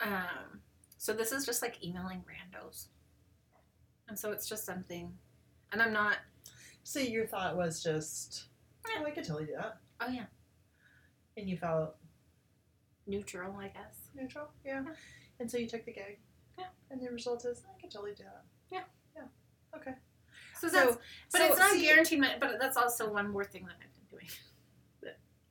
um, 0.00 0.60
so 0.98 1.12
this 1.12 1.32
is 1.32 1.44
just 1.44 1.62
like 1.62 1.82
emailing 1.84 2.20
randos. 2.28 2.86
And 4.08 4.18
so 4.18 4.30
it's 4.32 4.48
just 4.48 4.64
something. 4.64 5.12
And 5.72 5.82
I'm 5.82 5.92
not, 5.92 6.18
So 6.88 7.00
your 7.00 7.26
thought 7.26 7.56
was 7.56 7.82
just, 7.82 8.44
oh, 8.86 9.04
I 9.04 9.10
could 9.10 9.24
totally 9.24 9.46
do 9.46 9.54
that, 9.56 9.78
oh 10.00 10.08
yeah, 10.08 10.26
and 11.36 11.50
you 11.50 11.56
felt 11.56 11.96
neutral, 13.08 13.56
I 13.56 13.66
guess. 13.68 13.96
neutral, 14.14 14.50
yeah. 14.64 14.82
Yeah. 14.86 14.92
And 15.40 15.50
so 15.50 15.58
you 15.58 15.66
took 15.66 15.84
the 15.84 15.92
gig. 15.92 16.18
Yeah. 16.56 16.66
And 16.92 17.00
the 17.00 17.10
result 17.10 17.44
is, 17.44 17.64
I 17.68 17.80
could 17.80 17.90
totally 17.90 18.12
do 18.14 18.22
that. 18.22 18.44
Yeah. 18.70 18.84
Yeah. 19.16 19.24
Okay. 19.76 19.94
So 20.60 20.68
So, 20.68 20.74
that's 20.76 20.96
But 21.32 21.40
so 21.40 21.46
it's 21.48 21.58
not 21.58 21.70
see- 21.72 21.82
guaranteed. 21.84 22.24
But 22.40 22.58
that's 22.60 22.76
also 22.76 23.12
one 23.12 23.28
more 23.30 23.44
thing 23.44 23.64
that 23.64 23.72
I've 23.72 23.80
been 23.80 23.88
doing. 23.88 23.95
That 23.95 23.95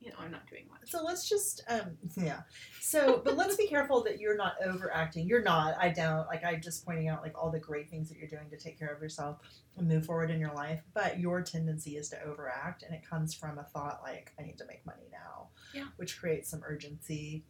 you 0.06 0.12
know, 0.12 0.18
I'm 0.20 0.30
not 0.30 0.48
doing 0.48 0.66
much. 0.70 0.88
So 0.88 1.02
let's 1.02 1.28
just 1.28 1.64
um 1.68 1.98
yeah. 2.16 2.42
So 2.80 3.20
but 3.24 3.36
let's 3.36 3.56
be 3.56 3.66
careful 3.66 4.04
that 4.04 4.20
you're 4.20 4.36
not 4.36 4.54
overacting. 4.64 5.26
You're 5.26 5.42
not. 5.42 5.76
I 5.80 5.88
don't. 5.88 6.26
Like 6.28 6.44
I'm 6.44 6.62
just 6.62 6.84
pointing 6.84 7.08
out 7.08 7.22
like 7.22 7.36
all 7.36 7.50
the 7.50 7.58
great 7.58 7.90
things 7.90 8.08
that 8.08 8.16
you're 8.18 8.28
doing 8.28 8.48
to 8.50 8.56
take 8.56 8.78
care 8.78 8.94
of 8.94 9.02
yourself 9.02 9.38
and 9.76 9.88
move 9.88 10.06
forward 10.06 10.30
in 10.30 10.38
your 10.38 10.54
life. 10.54 10.80
But 10.94 11.18
your 11.18 11.42
tendency 11.42 11.96
is 11.96 12.08
to 12.10 12.22
overact 12.22 12.84
and 12.84 12.94
it 12.94 13.02
comes 13.08 13.34
from 13.34 13.58
a 13.58 13.64
thought 13.64 14.00
like 14.04 14.32
I 14.38 14.42
need 14.42 14.58
to 14.58 14.66
make 14.66 14.86
money 14.86 15.08
now. 15.10 15.48
Yeah. 15.74 15.86
Which 15.96 16.20
creates 16.20 16.48
some 16.48 16.62
urgency 16.64 17.44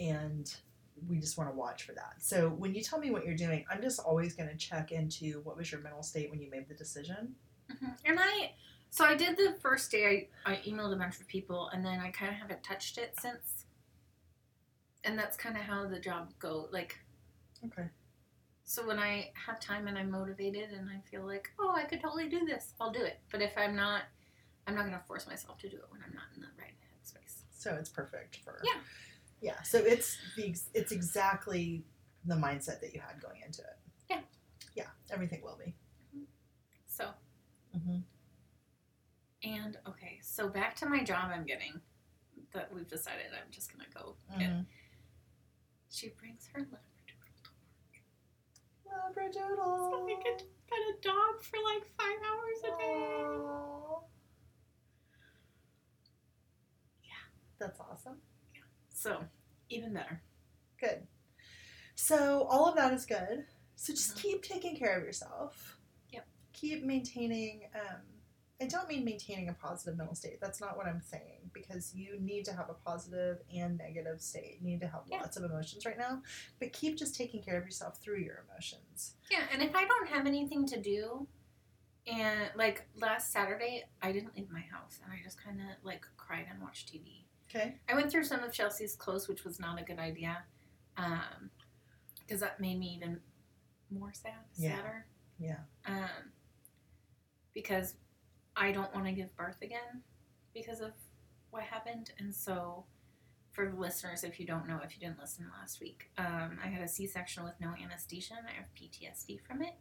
and 0.00 0.52
we 1.06 1.18
just 1.18 1.36
want 1.36 1.50
to 1.50 1.54
watch 1.56 1.82
for 1.82 1.92
that. 1.92 2.14
So 2.20 2.48
when 2.48 2.74
you 2.74 2.82
tell 2.82 2.98
me 2.98 3.10
what 3.10 3.26
you're 3.26 3.36
doing, 3.36 3.66
I'm 3.70 3.82
just 3.82 4.00
always 4.00 4.34
going 4.34 4.48
to 4.48 4.56
check 4.56 4.90
into 4.90 5.40
what 5.42 5.56
was 5.56 5.70
your 5.70 5.82
mental 5.82 6.02
state 6.02 6.30
when 6.30 6.40
you 6.40 6.48
made 6.50 6.66
the 6.68 6.74
decision. 6.74 7.34
Mhm. 7.70 7.96
And 8.04 8.18
I, 8.20 8.52
so 8.94 9.04
I 9.04 9.16
did 9.16 9.36
the 9.36 9.56
first 9.60 9.90
day. 9.90 10.28
I, 10.46 10.52
I 10.52 10.56
emailed 10.68 10.92
a 10.92 10.96
bunch 10.96 11.18
of 11.20 11.26
people, 11.26 11.68
and 11.72 11.84
then 11.84 11.98
I 11.98 12.10
kind 12.10 12.30
of 12.30 12.36
haven't 12.38 12.62
touched 12.62 12.96
it 12.96 13.12
since. 13.20 13.64
And 15.02 15.18
that's 15.18 15.36
kind 15.36 15.56
of 15.56 15.62
how 15.62 15.88
the 15.88 15.98
job 15.98 16.30
go. 16.38 16.68
Like, 16.70 16.96
Okay. 17.66 17.88
so 18.64 18.86
when 18.86 19.00
I 19.00 19.32
have 19.46 19.58
time 19.58 19.88
and 19.88 19.98
I'm 19.98 20.10
motivated 20.12 20.70
and 20.70 20.88
I 20.88 21.00
feel 21.10 21.26
like, 21.26 21.50
oh, 21.58 21.72
I 21.76 21.82
could 21.84 22.00
totally 22.00 22.28
do 22.28 22.44
this, 22.46 22.74
I'll 22.80 22.92
do 22.92 23.02
it. 23.02 23.18
But 23.32 23.42
if 23.42 23.52
I'm 23.58 23.74
not, 23.74 24.02
I'm 24.68 24.76
not 24.76 24.84
gonna 24.84 25.02
force 25.08 25.26
myself 25.26 25.58
to 25.58 25.68
do 25.68 25.76
it 25.76 25.84
when 25.90 26.00
I'm 26.06 26.14
not 26.14 26.24
in 26.36 26.40
the 26.42 26.48
right 26.56 26.72
headspace. 26.94 27.42
So 27.50 27.74
it's 27.74 27.88
perfect 27.90 28.36
for 28.44 28.60
Yeah. 28.64 28.78
yeah. 29.40 29.62
So 29.62 29.78
it's 29.78 30.18
the 30.36 30.54
it's 30.72 30.92
exactly 30.92 31.82
the 32.26 32.34
mindset 32.36 32.80
that 32.80 32.94
you 32.94 33.00
had 33.00 33.20
going 33.20 33.40
into 33.44 33.62
it. 33.62 33.76
Yeah. 34.08 34.20
Yeah. 34.76 34.86
Everything 35.10 35.42
will 35.42 35.58
be. 35.62 35.74
So 36.86 37.10
Mm-hmm. 37.76 37.98
And 39.44 39.76
okay, 39.86 40.18
so 40.22 40.48
back 40.48 40.74
to 40.76 40.86
my 40.86 41.02
job 41.04 41.30
I'm 41.32 41.44
getting 41.44 41.80
that 42.52 42.72
we've 42.72 42.88
decided 42.88 43.26
I'm 43.34 43.50
just 43.50 43.70
gonna 43.72 43.88
go 43.94 44.16
get. 44.38 44.50
Mm-hmm. 44.50 44.62
She 45.90 46.08
brings 46.18 46.48
her 46.54 46.60
labradoodle 46.62 46.70
to 47.06 47.14
work. 49.16 49.16
Labradoodle. 49.16 49.90
So 49.90 50.06
I 50.08 50.22
get 50.22 50.38
to 50.38 50.44
pet 50.68 50.78
a 50.78 51.02
dog 51.02 51.42
for 51.42 51.58
like 51.62 51.84
five 51.98 52.18
hours 52.26 52.58
a 52.64 52.78
day. 52.78 53.24
Aw. 53.24 54.00
That's 57.60 57.80
awesome. 57.80 58.16
Yeah. 58.54 58.60
So 58.90 59.24
even 59.70 59.92
better. 59.94 60.20
Good. 60.80 61.06
So 61.94 62.46
all 62.50 62.68
of 62.68 62.76
that 62.76 62.92
is 62.92 63.06
good. 63.06 63.46
So 63.76 63.92
just 63.92 64.16
Mhm. 64.16 64.22
keep 64.22 64.42
taking 64.42 64.76
care 64.76 64.98
of 64.98 65.04
yourself. 65.04 65.78
Yep. 66.10 66.26
Keep 66.52 66.84
maintaining. 66.84 67.70
Um, 67.74 68.02
I 68.60 68.66
don't 68.66 68.88
mean 68.88 69.04
maintaining 69.04 69.48
a 69.48 69.52
positive 69.52 69.96
mental 69.96 70.14
state. 70.14 70.40
That's 70.40 70.60
not 70.60 70.76
what 70.76 70.86
I'm 70.86 71.00
saying 71.02 71.50
because 71.52 71.92
you 71.94 72.18
need 72.20 72.44
to 72.44 72.52
have 72.52 72.70
a 72.70 72.74
positive 72.74 73.38
and 73.54 73.76
negative 73.76 74.20
state. 74.20 74.58
You 74.60 74.66
need 74.68 74.80
to 74.80 74.86
have 74.86 75.02
Yeah. 75.06 75.18
lots 75.20 75.36
of 75.36 75.42
emotions 75.44 75.84
right 75.84 75.98
now, 75.98 76.22
but 76.60 76.72
keep 76.72 76.96
just 76.96 77.16
taking 77.16 77.42
care 77.42 77.58
of 77.58 77.64
yourself 77.64 77.98
through 78.00 78.18
your 78.20 78.44
emotions. 78.48 79.16
Yeah, 79.30 79.46
and 79.52 79.60
if 79.60 79.74
I 79.74 79.84
don't 79.86 80.08
have 80.08 80.26
anything 80.26 80.66
to 80.66 80.80
do, 80.80 81.26
and 82.06 82.50
like 82.54 82.86
last 82.94 83.32
Saturday, 83.32 83.84
I 84.00 84.12
didn't 84.12 84.36
leave 84.36 84.50
my 84.50 84.60
house 84.60 85.00
and 85.02 85.12
I 85.12 85.20
just 85.22 85.42
kind 85.42 85.60
of 85.60 85.66
like 85.82 86.06
cried 86.16 86.46
and 86.48 86.62
watched 86.62 86.92
TV. 86.92 87.24
Okay. 87.48 87.80
I 87.88 87.94
went 87.94 88.10
through 88.10 88.24
some 88.24 88.42
of 88.44 88.52
Chelsea's 88.52 88.94
clothes, 88.94 89.26
which 89.26 89.42
was 89.44 89.58
not 89.58 89.80
a 89.80 89.84
good 89.84 89.98
idea, 89.98 90.44
because 90.94 92.40
that 92.40 92.60
made 92.60 92.78
me 92.78 92.94
even 92.94 93.20
more 93.90 94.12
sad, 94.12 94.44
Yeah. 94.54 94.76
sadder. 94.76 95.06
Yeah. 95.38 95.64
Um, 95.86 96.32
because 97.52 97.94
I 98.56 98.72
don't 98.72 98.92
want 98.94 99.06
to 99.06 99.12
give 99.12 99.36
birth 99.36 99.62
again 99.62 100.02
because 100.52 100.80
of 100.80 100.92
what 101.50 101.62
happened, 101.62 102.12
and 102.18 102.34
so 102.34 102.84
for 103.54 103.68
the 103.68 103.76
listeners, 103.76 104.24
if 104.24 104.40
you 104.40 104.46
don't 104.46 104.66
know, 104.66 104.80
if 104.82 104.94
you 104.94 105.00
didn't 105.00 105.20
listen 105.20 105.46
last 105.60 105.80
week, 105.80 106.10
um, 106.18 106.58
I 106.62 106.66
had 106.66 106.82
a 106.82 106.88
C-section 106.88 107.44
with 107.44 107.54
no 107.60 107.72
anesthesia, 107.82 108.34
and 108.36 108.46
I 108.48 108.52
have 108.52 108.66
PTSD 108.74 109.40
from 109.46 109.62
it, 109.62 109.74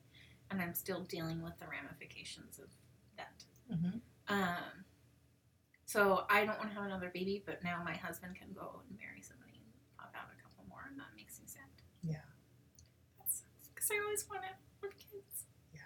and 0.51 0.61
I'm 0.61 0.75
still 0.75 1.01
dealing 1.01 1.41
with 1.41 1.57
the 1.57 1.65
ramifications 1.65 2.59
of 2.59 2.69
that. 3.17 3.43
Mm-hmm. 3.71 3.97
Um, 4.27 4.85
so 5.85 6.25
I 6.29 6.45
don't 6.45 6.57
want 6.59 6.69
to 6.69 6.75
have 6.75 6.85
another 6.85 7.09
baby, 7.13 7.43
but 7.45 7.63
now 7.63 7.81
my 7.83 7.93
husband 7.93 8.35
can 8.35 8.53
go 8.53 8.81
and 8.87 8.97
marry 8.97 9.21
somebody 9.21 9.57
and 9.57 9.65
pop 9.97 10.13
out 10.15 10.29
a 10.29 10.41
couple 10.41 10.65
more, 10.69 10.85
and 10.89 10.99
that 10.99 11.09
makes 11.17 11.39
me 11.39 11.45
sad. 11.47 11.69
Yeah. 12.03 12.25
That 13.17 13.29
sucks 13.29 13.69
because 13.73 13.89
I 13.91 14.01
always 14.03 14.25
want 14.29 14.43
to 14.43 14.49
have 14.49 14.97
kids. 14.97 15.45
Yeah. 15.73 15.81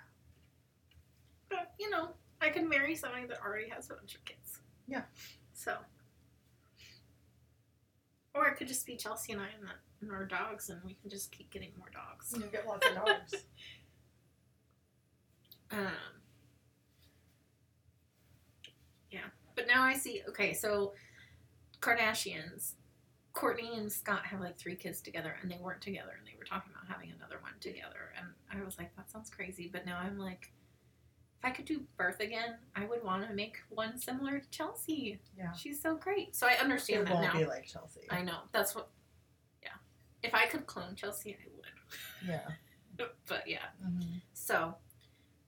But 1.50 1.73
you 1.80 1.89
know, 1.89 2.12
I 2.41 2.47
can 2.60 2.70
marry 2.70 2.96
somebody 2.96 3.26
that 3.28 3.39
already 3.46 3.70
has 3.70 3.89
a 3.89 3.93
bunch 3.93 4.15
of 4.15 4.26
kids. 4.26 4.60
Yeah. 4.88 5.04
So. 5.54 5.76
Or 8.34 8.48
it 8.48 8.58
could 8.58 8.67
just 8.67 8.86
be 8.86 8.96
Chelsea 8.96 9.34
and 9.34 9.41
I 9.41 9.46
and, 9.58 9.67
the, 9.67 10.06
and 10.06 10.12
our 10.12 10.26
dogs, 10.26 10.70
and 10.70 10.80
we 10.86 10.93
can 10.93 11.10
just 11.10 11.32
keep 11.32 11.50
getting 11.50 11.72
more 11.78 11.89
dogs. 11.91 12.34
You'll 12.38 12.52
get 12.52 12.67
lots 12.67 12.88
of 12.88 12.96
dogs. 12.96 13.46
Um, 15.70 16.22
yeah, 19.12 19.20
but 19.56 19.67
now 19.67 19.84
I 19.84 19.96
see. 19.96 20.22
Okay, 20.30 20.54
so 20.54 20.93
Kardashians, 21.82 22.76
Kourtney 23.34 23.78
and 23.78 23.91
Scott 23.91 24.26
have 24.26 24.39
like 24.39 24.58
three 24.58 24.76
kids 24.76 25.02
together, 25.02 25.36
and 25.41 25.52
they 25.52 25.58
weren't 25.62 25.82
together, 25.82 26.13
and 26.17 26.26
they 26.26 26.38
were 26.38 26.46
talking 26.46 26.72
about 26.72 26.89
having 26.89 27.12
another 27.12 27.39
one 27.41 27.52
together, 27.60 28.13
and 28.17 28.28
I 28.50 28.63
was 28.63 28.78
like, 28.78 28.96
that 28.96 29.12
sounds 29.12 29.30
crazy. 29.30 29.70
But 29.72 29.86
now 29.86 30.00
I'm 30.02 30.17
like, 30.17 30.52
if 31.39 31.45
I 31.45 31.52
could 31.52 31.65
do 31.65 31.82
birth 31.97 32.19
again, 32.19 32.56
I 32.76 32.86
would 32.86 33.04
want 33.04 33.28
to 33.28 33.34
make 33.34 33.58
one 33.69 33.97
similar 34.00 34.39
to 34.39 34.50
Chelsea. 34.50 35.19
Yeah. 35.38 35.52
She's 35.54 35.82
so 35.82 35.95
great. 35.95 36.36
So 36.36 36.47
I 36.47 36.54
understand 36.54 37.02
It 37.02 37.06
that 37.08 37.13
won't 37.15 37.34
now. 37.34 37.39
be 37.39 37.45
like 37.45 37.65
Chelsea. 37.65 38.02
I 38.10 38.21
know 38.23 38.39
that's 38.52 38.73
what. 38.76 38.89
Yeah, 39.62 39.69
if 40.23 40.34
I 40.34 40.45
could 40.47 40.65
clone 40.65 40.95
Chelsea, 40.95 41.36
I 41.39 41.47
would. 41.56 42.28
Yeah. 42.28 43.06
but 43.28 43.43
yeah, 43.47 43.65
Mm-hmm. 43.86 44.17
so, 44.34 44.73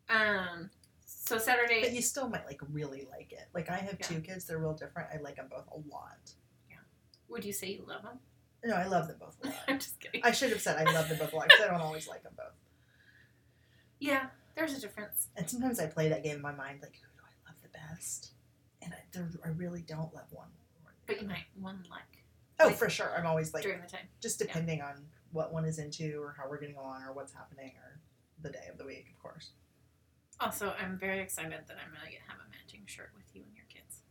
um, 0.10 0.70
so 1.06 1.38
Saturday. 1.40 1.82
But 1.82 1.94
you 1.94 2.02
still 2.04 2.30
might 2.30 2.46
like 2.46 2.62
really 2.72 3.08
like 3.10 3.32
it. 3.32 3.48
Like 3.54 3.70
I 3.70 3.78
have 3.78 3.98
Yeah. 4.00 4.06
two 4.08 4.22
kids; 4.22 4.46
they're 4.46 4.60
real 4.60 4.74
different. 4.74 5.10
I 5.14 5.18
like 5.20 5.38
them 5.38 5.48
both 5.50 5.68
a 5.72 5.78
lot. 5.92 6.20
Yeah. 6.70 6.76
Would 7.30 7.44
you 7.44 7.54
say 7.54 7.72
you 7.72 7.84
love 7.88 8.04
them? 8.04 8.20
No, 8.64 8.76
I 8.76 8.86
love 8.86 9.08
them 9.08 9.18
both 9.20 9.38
a 9.44 9.48
lot. 9.48 9.56
I'm 9.68 9.80
just 9.80 10.00
kidding. 10.00 10.22
I 10.24 10.32
should 10.32 10.52
have 10.52 10.62
said 10.62 10.78
I 10.78 10.92
love 10.94 11.10
them 11.10 11.18
both 11.18 11.34
a 11.34 11.36
lot 11.36 11.48
because 11.48 11.66
I 11.66 11.72
don't 11.72 11.82
always 11.82 12.08
like 12.08 12.22
them 12.24 12.34
both. 12.38 12.54
yeah, 14.00 14.28
there's 14.60 14.78
a 14.78 14.82
difference. 14.82 15.28
And 15.38 15.50
sometimes 15.50 15.80
I 15.80 15.88
play 15.88 16.10
that 16.10 16.24
game 16.24 16.36
in 16.36 16.42
my 16.42 16.52
mind, 16.54 16.80
like 16.82 16.92
who 16.94 17.08
do 17.16 17.24
I 17.24 17.50
love 17.50 17.58
the 17.64 17.70
best? 17.70 18.32
And 18.82 18.94
I, 18.94 18.98
there, 19.14 19.30
I 19.46 19.50
really 19.50 19.82
don't 19.82 20.14
love 20.14 20.26
one. 20.32 20.50
But 21.08 21.22
you 21.22 21.28
might 21.28 21.46
one 21.60 21.84
like 21.90 22.04
Oh, 22.60 22.68
like, 22.68 22.76
for 22.78 22.90
sure. 22.90 23.14
I'm 23.18 23.26
always 23.26 23.54
like 23.54 23.64
during 23.64 23.82
the 23.82 23.88
time. 23.88 24.08
just 24.22 24.38
depending 24.38 24.82
on 24.82 25.06
what 25.32 25.54
one 25.54 25.64
is 25.64 25.80
into 25.80 26.22
or 26.22 26.36
how 26.38 26.48
we're 26.50 26.60
getting 26.60 26.76
along 26.76 27.04
or 27.04 27.14
what's 27.14 27.34
happening 27.34 27.72
or 27.84 28.00
the 28.42 28.50
day 28.50 28.68
of 28.70 28.78
the 28.78 28.86
week, 28.86 29.06
of 29.16 29.22
course. 29.24 29.52
Also, 30.42 30.74
I'm 30.80 30.98
very 31.00 31.20
excited 31.22 31.52
that 31.68 31.78
I'm 31.84 31.92
gonna 31.94 32.06
have 32.28 32.38
a 32.38 32.50
matching 32.52 32.82
shirt 32.86 33.12
with 33.16 33.26
you 33.34 33.44
and 33.44 33.56
your 33.56 33.66
kids. 33.70 34.02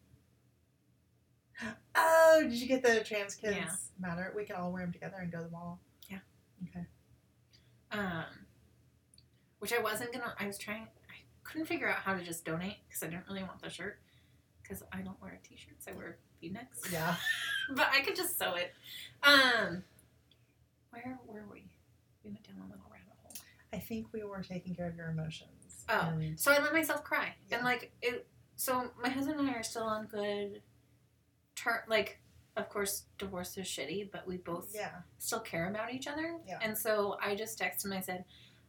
Oh, 1.94 2.40
did 2.42 2.52
you 2.52 2.68
get 2.68 2.82
the 2.84 3.02
trans 3.04 3.34
kids 3.34 3.56
Yeah. 3.56 3.74
matter? 3.98 4.32
We 4.36 4.44
can 4.44 4.56
all 4.56 4.70
wear 4.72 4.82
them 4.82 4.92
together 4.92 5.16
and 5.20 5.30
go 5.32 5.38
to 5.38 5.44
the 5.44 5.50
mall. 5.50 5.80
Yeah. 6.08 6.18
Okay. 6.68 6.86
Um, 7.90 8.24
which 9.58 9.72
I 9.72 9.78
wasn't 9.80 10.12
gonna. 10.12 10.34
I 10.38 10.46
was 10.46 10.58
trying. 10.58 10.82
I 11.08 11.14
couldn't 11.44 11.66
figure 11.66 11.88
out 11.88 11.96
how 11.98 12.14
to 12.14 12.22
just 12.22 12.44
donate 12.44 12.76
because 12.88 13.02
I 13.02 13.06
didn't 13.06 13.24
really 13.28 13.42
want 13.42 13.60
the 13.62 13.70
shirt 13.70 13.98
because 14.62 14.82
I 14.92 15.00
don't 15.00 15.20
wear 15.22 15.38
t-shirts. 15.42 15.86
I 15.88 15.92
wear 15.96 16.18
V-necks. 16.40 16.92
Yeah. 16.92 17.16
but 17.74 17.88
I 17.92 18.00
could 18.02 18.16
just 18.16 18.38
sew 18.38 18.54
it. 18.54 18.72
Um, 19.22 19.82
where 20.90 21.18
were 21.26 21.44
we? 21.50 21.70
We 22.24 22.30
went 22.30 22.46
down 22.46 22.58
a 22.58 22.64
little 22.64 22.84
rabbit 22.90 23.16
hole. 23.22 23.32
I 23.72 23.78
think 23.78 24.08
we 24.12 24.22
were 24.22 24.42
taking 24.42 24.74
care 24.74 24.86
of 24.88 24.96
your 24.96 25.08
emotions. 25.08 25.84
Oh. 25.88 26.10
and- 26.20 26.38
So 26.38 26.52
I 26.52 26.58
let 26.62 26.72
myself 26.72 27.02
cry, 27.02 27.34
Yeah. 27.48 27.56
and 27.56 27.64
like 27.64 27.92
it. 28.02 28.26
So 28.56 28.90
my 29.02 29.08
husband 29.08 29.40
and 29.40 29.48
I 29.48 29.54
are 29.54 29.62
still 29.62 29.84
on 29.84 30.06
good 30.06 30.62
turn. 31.54 31.78
Like, 31.88 32.20
of 32.56 32.68
course, 32.68 33.04
divorce 33.16 33.56
is 33.56 33.66
shitty, 33.66 34.10
but 34.10 34.26
we 34.26 34.36
both 34.36 34.72
yeah. 34.74 34.90
still 35.18 35.40
care 35.40 35.68
about 35.70 35.92
each 35.94 36.06
other. 36.08 36.36
Yeah. 36.46 36.58
And 36.60 36.76
so 36.76 37.16
I 37.22 37.34
just 37.36 37.58
texted 37.58 37.86
him. 37.86 37.92
I 37.92 38.00
said, 38.00 38.24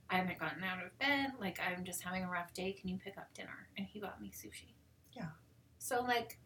I 0.10 0.16
haven't 0.18 0.40
gotten 0.40 0.64
out 0.64 0.84
of 0.84 0.98
bed. 1.00 1.34
Like, 1.40 1.60
I'm 1.60 1.84
just 1.84 2.02
having 2.02 2.24
a 2.24 2.30
rough 2.30 2.54
day. 2.54 2.74
Can 2.74 2.90
you 2.90 2.98
pick 2.98 3.18
up 3.18 3.34
dinner? 3.34 3.68
And 3.78 3.86
he 3.86 4.00
got 4.00 4.20
me 4.22 4.32
sushi. 4.32 4.74
Yeah. 5.14 5.28
So, 5.78 6.02
like, 6.02 6.40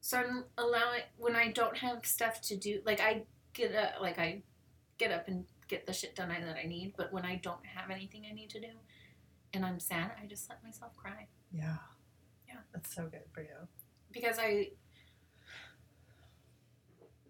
so 0.00 0.18
I'm 0.18 0.44
allowing, 0.58 1.02
when 1.16 1.36
I 1.36 1.50
don't 1.52 1.76
have 1.78 2.04
stuff 2.04 2.40
to 2.42 2.56
do, 2.56 2.80
like, 2.84 3.00
I 3.00 3.22
get 3.52 3.74
up, 3.74 4.00
like, 4.00 4.18
I 4.18 4.42
get 4.98 5.12
up 5.12 5.28
and 5.28 5.44
get 5.68 5.86
the 5.86 5.92
shit 5.92 6.14
done 6.16 6.30
I- 6.30 6.40
that 6.40 6.56
I 6.56 6.66
need. 6.66 6.94
But 6.96 7.12
when 7.12 7.24
I 7.24 7.36
don't 7.36 7.64
have 7.64 7.90
anything 7.90 8.24
I 8.28 8.34
need 8.34 8.50
to 8.50 8.60
do 8.60 8.70
and 9.52 9.64
I'm 9.64 9.78
sad, 9.78 10.10
I 10.20 10.26
just 10.26 10.48
let 10.50 10.62
myself 10.64 10.96
cry. 10.96 11.28
Yeah. 11.52 11.76
Yeah. 12.48 12.56
That's 12.72 12.92
so 12.94 13.04
good 13.08 13.22
for 13.32 13.40
you. 13.42 13.68
because 14.12 14.36
I 14.38 14.70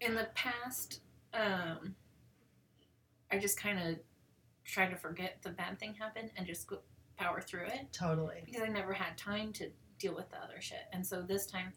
in 0.01 0.13
the 0.15 0.27
past 0.35 1.01
um 1.33 1.95
I 3.31 3.39
just 3.39 3.59
kind 3.59 3.79
of 3.79 3.95
try 4.65 4.87
to 4.87 4.95
forget 4.95 5.37
the 5.41 5.49
bad 5.51 5.79
thing 5.79 5.93
happened 5.93 6.31
and 6.35 6.45
just 6.45 6.67
go 6.67 6.79
power 7.17 7.39
through 7.41 7.65
it 7.65 7.87
Totally. 7.93 8.41
because 8.45 8.61
I 8.63 8.67
never 8.67 8.91
had 8.93 9.17
time 9.17 9.53
to 9.53 9.69
deal 9.99 10.13
with 10.15 10.29
the 10.31 10.37
other 10.37 10.59
shit. 10.59 10.81
And 10.91 11.05
so 11.05 11.21
this 11.21 11.45
time 11.45 11.71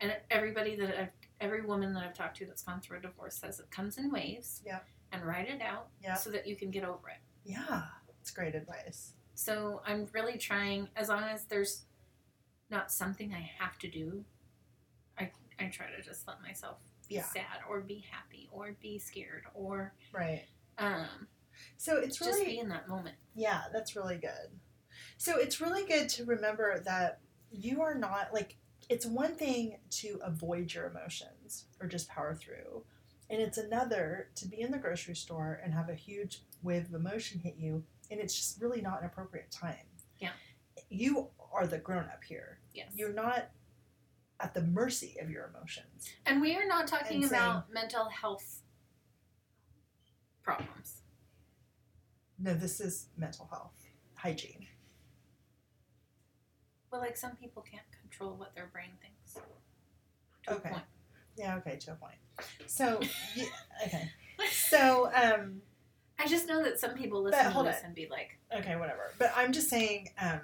and 0.00 0.14
everybody 0.30 0.76
that 0.76 1.00
I've 1.00 1.08
every 1.40 1.62
woman 1.62 1.94
that 1.94 2.02
I've 2.02 2.14
talked 2.14 2.36
to 2.38 2.46
that's 2.46 2.62
gone 2.62 2.80
through 2.80 2.98
a 2.98 3.00
divorce 3.00 3.36
says 3.36 3.60
it 3.60 3.70
comes 3.70 3.96
in 3.98 4.10
waves. 4.10 4.62
Yeah. 4.64 4.80
And 5.12 5.24
write 5.24 5.48
it 5.48 5.62
out 5.62 5.88
Yeah. 6.02 6.14
so 6.14 6.30
that 6.30 6.46
you 6.46 6.56
can 6.56 6.70
get 6.70 6.84
over 6.84 7.08
it. 7.08 7.18
Yeah. 7.44 7.82
It's 8.20 8.30
great 8.30 8.54
advice. 8.54 9.12
So 9.34 9.80
I'm 9.86 10.06
really 10.12 10.36
trying, 10.38 10.88
as 10.96 11.08
long 11.08 11.22
as 11.24 11.44
there's 11.44 11.84
not 12.70 12.90
something 12.90 13.32
I 13.34 13.50
have 13.58 13.78
to 13.78 13.88
do, 13.88 14.24
I, 15.18 15.30
I 15.60 15.66
try 15.68 15.86
to 15.90 16.02
just 16.02 16.26
let 16.26 16.40
myself 16.42 16.78
be 17.08 17.14
Yeah. 17.16 17.22
sad 17.24 17.60
or 17.68 17.80
be 17.80 18.04
happy 18.10 18.48
or 18.50 18.72
be 18.80 18.98
scared 18.98 19.44
or 19.54 19.92
Right. 20.12 20.44
um, 20.78 21.06
So 21.76 21.96
it's 21.98 22.20
really 22.20 22.32
just 22.32 22.44
be 22.46 22.58
in 22.58 22.68
that 22.68 22.88
moment. 22.88 23.16
Yeah, 23.34 23.62
that's 23.72 23.96
really 23.96 24.16
good. 24.16 24.58
So 25.18 25.38
it's 25.38 25.60
really 25.60 25.84
good 25.84 26.08
to 26.10 26.24
remember 26.24 26.80
that 26.84 27.20
you 27.50 27.82
are 27.82 27.94
not 27.94 28.32
like 28.32 28.56
it's 28.88 29.06
one 29.06 29.34
thing 29.34 29.78
to 29.90 30.18
avoid 30.22 30.72
your 30.72 30.86
emotions 30.86 31.64
or 31.80 31.88
just 31.88 32.08
power 32.08 32.34
through. 32.34 32.84
And 33.28 33.40
it's 33.40 33.58
another 33.58 34.28
to 34.36 34.46
be 34.46 34.60
in 34.60 34.70
the 34.70 34.78
grocery 34.78 35.16
store 35.16 35.60
and 35.64 35.74
have 35.74 35.88
a 35.88 35.94
huge 35.94 36.42
wave 36.62 36.86
of 36.86 36.94
emotion 36.94 37.40
hit 37.40 37.56
you 37.58 37.84
and 38.10 38.20
it's 38.20 38.34
just 38.34 38.60
really 38.60 38.80
not 38.80 39.00
an 39.00 39.06
appropriate 39.06 39.50
time. 39.50 39.86
Yeah. 40.18 40.30
You 40.90 41.28
are 41.52 41.66
the 41.66 41.78
grown 41.78 42.04
up 42.04 42.22
here. 42.22 42.60
Yes. 42.72 42.92
You're 42.94 43.12
not 43.12 43.50
at 44.38 44.54
the 44.54 44.62
mercy 44.62 45.16
of 45.20 45.30
your 45.30 45.50
emotions. 45.54 46.10
and 46.26 46.40
we 46.40 46.54
are 46.56 46.66
not 46.66 46.86
talking 46.86 47.22
And 47.22 47.32
about 47.32 47.72
mental 47.72 48.08
health 48.10 48.62
problems. 50.42 50.95
No, 52.38 52.54
this 52.54 52.80
is 52.80 53.06
mental 53.16 53.46
health, 53.50 53.74
hygiene. 54.14 54.66
Well, 56.90 57.00
like 57.00 57.16
some 57.16 57.36
people 57.36 57.62
can't 57.62 57.82
control 58.00 58.34
what 58.36 58.54
their 58.54 58.66
brain 58.72 58.90
thinks. 59.00 59.34
To 60.46 60.54
Okay. 60.54 60.68
a 60.68 60.72
point. 60.72 60.84
Yeah, 61.36 61.56
okay, 61.56 61.76
to 61.76 61.92
a 61.92 61.94
point. 61.96 62.14
So, 62.66 63.00
yeah, 63.34 63.44
okay. 63.86 64.10
So, 64.50 65.10
um, 65.14 65.60
I 66.18 66.26
just 66.26 66.46
know 66.46 66.62
that 66.62 66.78
some 66.78 66.94
people 66.94 67.22
listen 67.22 67.52
to 67.52 67.62
this 67.64 67.78
it. 67.78 67.84
and 67.84 67.94
be 67.94 68.06
like, 68.10 68.38
Okay, 68.54 68.76
whatever. 68.76 69.12
But 69.18 69.32
I'm 69.36 69.52
just 69.52 69.68
saying, 69.68 70.10
um, 70.20 70.40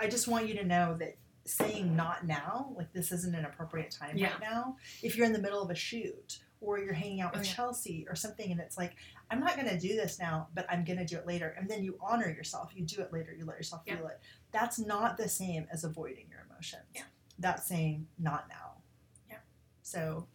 I 0.00 0.08
just 0.08 0.26
want 0.26 0.48
you 0.48 0.54
to 0.56 0.64
know 0.64 0.96
that 0.98 1.16
saying 1.44 1.94
not 1.94 2.26
now, 2.26 2.72
like 2.76 2.92
this 2.92 3.12
isn't 3.12 3.34
an 3.34 3.44
appropriate 3.44 3.90
time 3.90 4.16
Yeah. 4.16 4.30
right 4.32 4.40
now. 4.40 4.76
If 5.02 5.16
you're 5.16 5.26
in 5.26 5.32
the 5.32 5.38
middle 5.40 5.62
of 5.62 5.70
a 5.70 5.74
shoot 5.74 6.40
or 6.64 6.78
you're 6.78 6.92
hanging 6.94 7.20
out 7.20 7.32
with 7.32 7.42
Oh, 7.42 7.44
yeah. 7.44 7.52
Chelsea 7.54 8.06
or 8.08 8.14
something 8.14 8.50
and 8.50 8.60
it's 8.60 8.76
like, 8.78 8.96
I'm 9.30 9.40
not 9.40 9.56
going 9.56 9.68
to 9.68 9.78
do 9.78 9.88
this 9.96 10.18
now, 10.18 10.48
but 10.54 10.66
I'm 10.70 10.84
going 10.84 10.98
to 10.98 11.04
do 11.04 11.16
it 11.16 11.26
later. 11.26 11.54
And 11.58 11.68
then 11.68 11.82
you 11.84 11.98
honor 12.00 12.28
yourself. 12.28 12.72
You 12.74 12.84
do 12.84 13.00
it 13.02 13.12
later. 13.12 13.34
You 13.36 13.44
let 13.44 13.56
yourself 13.56 13.82
Yeah. 13.86 13.96
feel 13.96 14.06
it. 14.08 14.20
That's 14.52 14.78
not 14.78 15.16
the 15.16 15.28
same 15.28 15.66
as 15.72 15.84
avoiding 15.84 16.26
your 16.30 16.46
emotions. 16.50 16.82
Yeah. 16.94 17.02
That's 17.38 17.66
saying 17.66 18.06
not 18.18 18.46
now. 18.48 18.72
Yeah. 19.28 19.36
So, 19.82 20.26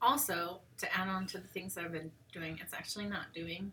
also 0.00 0.60
to 0.78 0.96
add 0.96 1.08
on 1.08 1.26
to 1.26 1.38
the 1.38 1.48
things 1.48 1.74
that 1.74 1.84
I've 1.84 1.92
been 1.92 2.10
doing, 2.32 2.58
it's 2.62 2.72
actually 2.74 3.06
not 3.06 3.32
doing. 3.34 3.72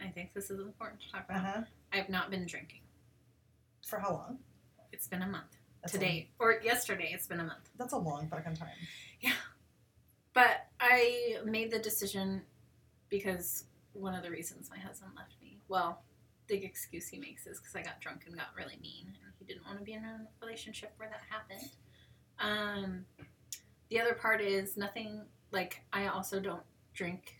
I 0.00 0.08
think 0.08 0.32
this 0.32 0.50
is 0.50 0.58
important 0.60 1.00
to 1.02 1.10
talk 1.12 1.24
about. 1.28 1.44
huh. 1.44 1.62
I 1.92 1.96
have 1.96 2.08
not 2.08 2.30
been 2.30 2.46
drinking. 2.46 2.80
For 3.86 3.98
how 3.98 4.12
long? 4.12 4.38
It's 4.92 5.06
been 5.06 5.22
a 5.22 5.26
month. 5.26 5.56
That's 5.82 5.92
Today 5.92 6.28
or 6.38 6.60
yesterday, 6.64 7.10
it's 7.12 7.26
been 7.26 7.40
a 7.40 7.44
month. 7.44 7.68
That's 7.78 7.92
a 7.92 7.98
long 7.98 8.28
fucking 8.28 8.56
time. 8.56 8.68
But 10.38 10.68
I 10.80 11.38
made 11.44 11.72
the 11.72 11.80
decision 11.80 12.42
because 13.08 13.64
one 13.92 14.14
of 14.14 14.22
the 14.22 14.30
reasons 14.30 14.70
my 14.70 14.78
husband 14.78 15.10
left 15.16 15.32
me, 15.42 15.58
well, 15.66 16.02
the 16.46 16.54
excuse 16.62 17.08
he 17.08 17.18
makes 17.18 17.44
is 17.48 17.58
because 17.58 17.74
I 17.74 17.82
got 17.82 18.00
drunk 18.00 18.22
and 18.24 18.36
got 18.36 18.46
really 18.56 18.78
mean, 18.80 19.06
and 19.06 19.32
he 19.40 19.44
didn't 19.44 19.66
want 19.66 19.78
to 19.80 19.84
be 19.84 19.94
in 19.94 20.04
a 20.04 20.20
relationship 20.40 20.92
where 20.96 21.08
that 21.08 21.22
happened. 21.28 21.68
Um, 22.38 23.04
the 23.88 23.98
other 24.00 24.14
part 24.14 24.40
is 24.40 24.76
nothing 24.76 25.22
like 25.50 25.82
I 25.92 26.06
also 26.06 26.38
don't 26.38 26.62
drink 26.94 27.34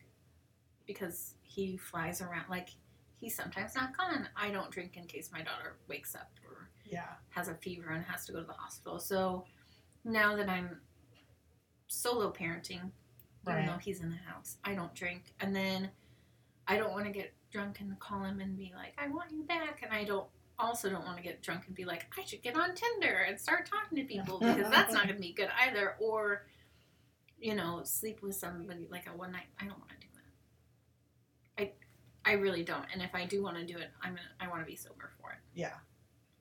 because 0.84 1.34
he 1.42 1.76
flies 1.76 2.20
around. 2.20 2.46
Like 2.50 2.70
he's 3.14 3.36
sometimes 3.36 3.76
not 3.76 3.96
gone. 3.96 4.28
I 4.36 4.50
don't 4.50 4.72
drink 4.72 4.96
in 4.96 5.04
case 5.04 5.30
my 5.32 5.42
daughter 5.42 5.76
wakes 5.86 6.16
up 6.16 6.32
or 6.44 6.68
Yeah. 6.84 7.04
has 7.28 7.46
a 7.46 7.54
fever 7.54 7.90
and 7.90 8.04
has 8.06 8.26
to 8.26 8.32
go 8.32 8.40
to 8.40 8.44
the 8.46 8.54
hospital. 8.54 8.98
So 8.98 9.44
now 10.04 10.34
that 10.34 10.48
I'm 10.48 10.80
solo 11.88 12.30
parenting, 12.32 12.70
even 12.80 12.92
Right. 13.44 13.66
though 13.66 13.78
he's 13.78 14.00
in 14.00 14.10
the 14.10 14.16
house, 14.16 14.56
I 14.64 14.74
don't 14.74 14.94
drink. 14.94 15.32
And 15.40 15.54
then 15.56 15.90
I 16.66 16.76
don't 16.76 16.92
want 16.92 17.06
to 17.06 17.10
get 17.12 17.32
drunk 17.50 17.80
and 17.80 17.98
call 17.98 18.22
him 18.24 18.40
and 18.40 18.56
be 18.56 18.72
like, 18.76 18.92
I 18.98 19.08
want 19.08 19.32
you 19.32 19.42
back. 19.42 19.80
And 19.82 19.92
I 19.92 20.04
don't 20.04 20.28
also 20.58 20.90
don't 20.90 21.04
want 21.04 21.16
to 21.16 21.22
get 21.22 21.40
drunk 21.42 21.64
and 21.66 21.74
be 21.74 21.84
like, 21.84 22.06
I 22.18 22.24
should 22.24 22.42
get 22.42 22.56
on 22.56 22.74
Tinder 22.74 23.24
and 23.28 23.40
start 23.40 23.66
talking 23.66 23.96
to 23.98 24.04
people 24.04 24.38
because 24.40 24.70
that's 24.70 24.92
not 24.92 25.04
going 25.04 25.16
to 25.16 25.22
be 25.22 25.32
good 25.32 25.48
either. 25.60 25.94
Or, 25.98 26.46
you 27.40 27.54
know, 27.54 27.80
sleep 27.84 28.22
with 28.22 28.36
somebody 28.36 28.86
like 28.90 29.06
a 29.06 29.16
one 29.16 29.32
night. 29.32 29.46
I 29.60 29.64
don't 29.64 29.78
want 29.78 29.90
to 29.90 29.96
do 29.96 30.06
that. 31.56 31.72
I, 32.26 32.30
I 32.30 32.34
really 32.34 32.64
don't. 32.64 32.84
And 32.92 33.00
if 33.02 33.14
I 33.14 33.24
do 33.24 33.42
want 33.42 33.56
to 33.56 33.64
do 33.64 33.78
it, 33.78 33.88
I'm 34.02 34.10
gonna, 34.10 34.22
I 34.40 34.48
want 34.48 34.60
to 34.60 34.66
be 34.66 34.76
sober 34.76 35.10
for 35.20 35.30
it. 35.30 35.38
Yeah. 35.54 35.74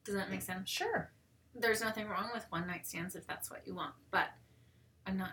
Does 0.04 0.16
that 0.16 0.30
make 0.30 0.42
sense? 0.42 0.70
Sure. 0.70 1.12
there's 1.56 1.82
nothing 1.82 2.08
wrong 2.08 2.30
with 2.34 2.46
one 2.50 2.66
night 2.68 2.86
stands 2.88 3.16
if 3.16 3.26
that's 3.28 3.50
what 3.50 3.66
you 3.66 3.74
want, 3.76 3.94
but 4.12 4.28
I'm 5.08 5.18
not. 5.18 5.32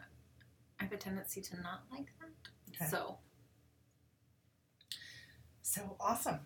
I 0.81 0.85
have 0.85 0.93
a 0.93 0.97
tendency 0.97 1.41
to 1.43 1.57
not 1.61 1.83
like 1.91 2.07
that. 2.21 2.31
Okay. 2.75 2.91
So 2.91 3.19
So 5.63 5.97
awesome. 6.01 6.39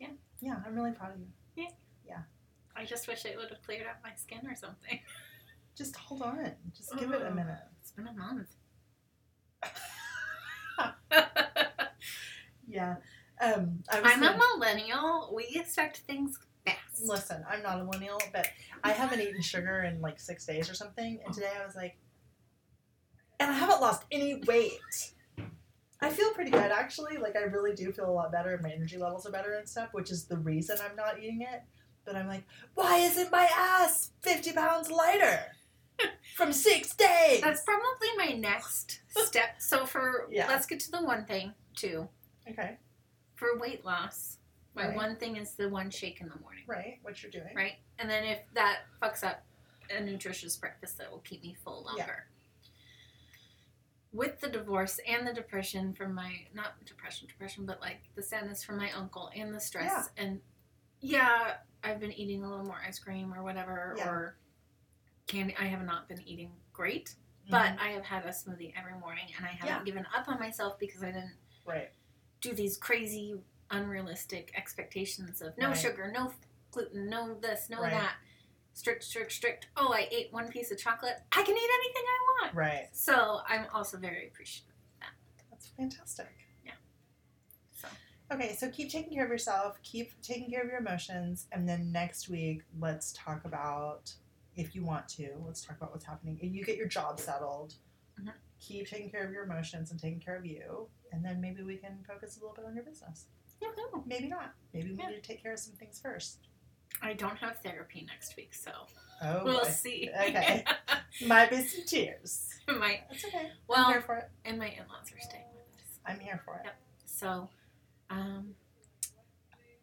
Yeah. 0.00 0.08
Yeah, 0.40 0.56
I'm 0.66 0.74
really 0.74 0.92
proud 0.92 1.14
of 1.14 1.20
you. 1.20 1.26
Yeah. 1.56 1.70
Yeah. 2.06 2.22
I 2.76 2.84
just 2.84 3.06
wish 3.06 3.24
it 3.24 3.36
would 3.36 3.50
have 3.50 3.62
cleared 3.62 3.86
out 3.86 3.96
my 4.02 4.10
skin 4.16 4.40
or 4.46 4.56
something. 4.56 5.00
Just 5.74 5.96
hold 5.96 6.20
on. 6.20 6.52
Just 6.76 6.94
give 6.98 7.10
it 7.12 7.22
a 7.22 7.30
minute. 7.30 7.60
It's 7.80 7.92
been 7.92 8.06
a 8.06 8.12
month. 8.12 8.48
Yeah. 12.72 12.96
Um, 13.40 13.82
I 13.92 14.00
was 14.00 14.12
I'm 14.12 14.22
a 14.22 14.38
millennial. 14.56 15.32
We 15.34 15.44
expect 15.54 15.98
things 15.98 16.38
fast. 16.64 16.78
listen. 17.04 17.44
I'm 17.50 17.62
not 17.62 17.80
a 17.80 17.84
millennial, 17.84 18.20
but 18.32 18.48
I 18.82 18.92
haven't 18.92 19.20
eaten 19.20 19.42
sugar 19.42 19.82
in 19.82 20.00
like 20.00 20.18
six 20.18 20.46
days 20.46 20.70
or 20.70 20.74
something, 20.74 21.20
and 21.24 21.34
today 21.34 21.50
I 21.60 21.66
was 21.66 21.74
like, 21.76 21.96
and 23.42 23.50
I 23.50 23.54
haven't 23.58 23.80
lost 23.80 24.04
any 24.10 24.36
weight. 24.46 25.12
I 26.00 26.10
feel 26.10 26.30
pretty 26.32 26.50
good 26.50 26.72
actually. 26.72 27.16
Like 27.18 27.36
I 27.36 27.40
really 27.42 27.74
do 27.74 27.92
feel 27.92 28.08
a 28.08 28.12
lot 28.12 28.32
better, 28.32 28.54
and 28.54 28.62
my 28.62 28.70
energy 28.70 28.98
levels 28.98 29.26
are 29.26 29.30
better 29.32 29.54
and 29.54 29.68
stuff, 29.68 29.90
which 29.92 30.10
is 30.10 30.24
the 30.24 30.36
reason 30.38 30.78
I'm 30.88 30.96
not 30.96 31.18
eating 31.18 31.42
it. 31.42 31.62
But 32.04 32.16
I'm 32.16 32.26
like, 32.26 32.42
why 32.74 32.96
isn't 32.98 33.30
my 33.30 33.48
ass 33.56 34.10
50 34.22 34.52
pounds 34.52 34.90
lighter 34.90 35.38
from 36.36 36.52
six 36.52 36.94
days? 36.96 37.40
That's 37.40 37.62
probably 37.62 38.08
my 38.18 38.32
next 38.36 39.00
step. 39.08 39.60
So 39.60 39.86
for 39.86 40.26
Yeah. 40.30 40.48
let's 40.48 40.66
get 40.66 40.80
to 40.80 40.90
the 40.90 41.02
one 41.04 41.24
thing 41.24 41.52
too. 41.76 42.08
okay, 42.50 42.76
For 43.36 43.56
weight 43.58 43.84
loss, 43.84 44.38
my 44.74 44.88
Right. 44.88 44.96
one 44.96 45.14
thing 45.16 45.36
is 45.36 45.52
the 45.52 45.68
one 45.68 45.90
shake 45.90 46.20
in 46.20 46.28
the 46.28 46.36
morning. 46.40 46.64
right. 46.66 46.98
What 47.02 47.22
you're 47.22 47.30
doing? 47.30 47.54
right? 47.54 47.74
And 48.00 48.10
then 48.10 48.24
if 48.24 48.40
that 48.54 48.80
fucks 49.00 49.22
up 49.22 49.44
a 49.90 50.00
nutritious 50.00 50.56
breakfast 50.56 50.98
that 50.98 51.08
will 51.10 51.20
keep 51.20 51.42
me 51.44 51.54
full 51.62 51.86
Yeah. 51.96 52.06
With 54.12 54.40
the 54.40 54.48
divorce 54.48 55.00
and 55.08 55.26
the 55.26 55.32
depression 55.32 55.94
from 55.94 56.14
my 56.14 56.46
not 56.52 56.84
depression, 56.84 57.26
depression, 57.28 57.64
but 57.64 57.80
like 57.80 58.00
the 58.14 58.22
sadness 58.22 58.62
from 58.62 58.76
my 58.76 58.90
uncle 58.92 59.30
and 59.34 59.54
the 59.54 59.60
stress 59.60 60.10
and 60.18 60.40
yeah, 61.00 61.54
I've 61.82 61.98
been 61.98 62.12
eating 62.12 62.44
a 62.44 62.48
little 62.50 62.64
more 62.64 62.80
ice 62.86 62.98
cream 62.98 63.32
or 63.34 63.42
whatever 63.42 63.94
Yeah. 63.98 64.08
or 64.08 64.36
candy. 65.26 65.56
I 65.58 65.64
have 65.64 65.82
not 65.84 66.08
been 66.08 66.20
eating 66.28 66.52
great, 66.72 67.14
but 67.50 67.72
Mhm. 67.72 67.80
I 67.80 67.88
have 67.88 68.04
had 68.04 68.24
a 68.26 68.28
smoothie 68.28 68.72
every 68.76 68.94
morning, 68.94 69.24
and 69.36 69.44
I 69.44 69.48
haven't 69.48 69.78
Yeah. 69.78 69.82
given 69.84 70.06
up 70.14 70.28
on 70.28 70.38
myself 70.38 70.78
because 70.78 71.02
I 71.02 71.06
didn't 71.10 71.36
right. 71.64 71.90
do 72.40 72.52
these 72.54 72.76
crazy, 72.76 73.42
unrealistic 73.70 74.52
expectations 74.54 75.40
of 75.42 75.56
no 75.58 75.68
Right. 75.70 75.76
sugar, 75.76 76.08
no 76.12 76.32
gluten, 76.70 77.08
no 77.08 77.34
this, 77.34 77.68
no 77.68 77.80
Right. 77.80 77.90
that. 77.92 78.16
Strict, 78.74 79.04
strict, 79.04 79.32
strict. 79.32 79.66
Oh, 79.76 79.92
I 79.92 80.08
ate 80.10 80.32
one 80.32 80.48
piece 80.48 80.70
of 80.72 80.78
chocolate. 80.78 81.16
I 81.32 81.42
can 81.42 81.54
eat 81.56 81.70
anything 81.74 82.02
I 82.06 82.42
want. 82.44 82.54
Right. 82.54 82.88
So 82.92 83.40
I'm 83.46 83.66
also 83.72 83.98
very 83.98 84.28
appreciative 84.28 84.70
of 84.70 85.00
that. 85.00 85.44
That's 85.50 85.68
fantastic. 85.68 86.32
Yeah. 86.64 86.72
So 87.72 87.88
Okay, 88.32 88.54
so 88.54 88.70
keep 88.70 88.90
taking 88.90 89.12
care 89.14 89.24
of 89.24 89.30
yourself, 89.30 89.78
keep 89.82 90.20
taking 90.22 90.50
care 90.50 90.62
of 90.62 90.68
your 90.68 90.78
emotions, 90.78 91.46
and 91.52 91.68
then 91.68 91.92
next 91.92 92.28
week 92.30 92.62
let's 92.80 93.12
talk 93.12 93.44
about 93.44 94.12
if 94.56 94.74
you 94.74 94.84
want 94.84 95.06
to, 95.08 95.30
let's 95.46 95.62
talk 95.64 95.76
about 95.76 95.92
what's 95.92 96.04
happening. 96.04 96.38
If 96.42 96.52
you 96.54 96.64
get 96.64 96.76
your 96.76 96.88
job 96.88 97.20
settled, 97.20 97.74
Mhm. 98.18 98.32
keep 98.58 98.86
taking 98.88 99.10
care 99.10 99.24
of 99.24 99.32
your 99.32 99.44
emotions 99.44 99.90
and 99.90 100.00
taking 100.00 100.20
care 100.20 100.36
of 100.36 100.44
you, 100.46 100.88
and 101.12 101.22
then 101.24 101.40
maybe 101.40 101.62
we 101.62 101.76
can 101.76 102.02
focus 102.04 102.36
a 102.36 102.40
little 102.40 102.54
bit 102.54 102.64
on 102.64 102.74
your 102.74 102.84
business. 102.84 103.26
Woohoo. 103.60 104.04
Maybe 104.06 104.28
not. 104.28 104.54
Maybe 104.72 104.90
we 104.92 104.96
Yeah. 104.98 105.08
need 105.10 105.16
to 105.16 105.20
take 105.22 105.42
care 105.42 105.52
of 105.52 105.58
some 105.58 105.74
things 105.76 106.00
first. 106.00 106.48
I 107.02 107.14
don't 107.14 107.36
have 107.38 107.58
therapy 107.58 108.06
next 108.08 108.36
week, 108.36 108.54
so 108.54 108.70
Oh, 109.24 109.42
we'll 109.44 109.62
boy. 109.62 109.68
see. 109.68 110.08
Okay. 110.14 110.64
Might 111.26 111.50
be 111.50 111.62
some 111.62 111.84
tears. 111.84 112.48
my 112.68 113.00
That's 113.10 113.24
okay. 113.24 113.38
I'm 113.46 113.50
well, 113.68 113.86
here 113.90 114.00
for 114.02 114.16
it. 114.16 114.30
and 114.44 114.58
my 114.58 114.66
in-laws 114.68 115.12
are 115.12 115.20
staying 115.20 115.44
with 115.54 115.74
us, 115.80 115.98
I'm 116.06 116.18
here 116.20 116.40
for 116.44 116.56
it. 116.56 116.62
Yep. 116.64 116.76
so 117.06 117.48
um, 118.10 118.54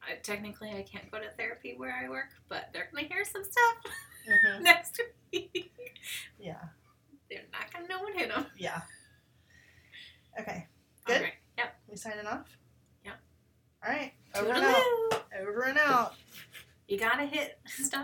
I, 0.02 0.16
technically 0.24 0.70
I 0.72 0.84
can't 0.84 1.10
go 1.12 1.20
to 1.20 1.30
therapy 1.38 1.74
where 1.78 1.94
I 2.06 2.10
work, 2.10 2.30
but 2.50 2.70
they're 2.74 2.90
gonna 2.94 3.08
hear 3.08 3.24
some 3.26 3.44
stuff 3.44 3.94
Mhm. 4.28 4.62
next 4.62 5.00
week. 5.32 5.72
Yeah. 6.40 6.56
they're 7.30 7.42
not 7.52 7.72
gonna 7.74 7.88
know 7.88 8.00
what 8.02 8.14
hit 8.16 8.30
them. 8.30 8.46
Yeah. 8.58 8.82
Okay. 10.40 10.68
Good. 11.06 11.22
Right. 11.22 11.34
Yep. 11.58 11.76
We 11.90 11.96
signing 11.98 12.28
off? 12.28 12.58
Yep. 13.06 13.16
All 13.86 13.92
right. 13.92 14.14
Over 14.36 14.52
and 14.52 14.64
out. 14.66 15.24
Over 15.42 15.62
and 15.64 15.78
out. 15.80 16.14
You 16.90 16.98
gotta 16.98 17.26
hit 17.28 17.60
stop. 17.68 17.98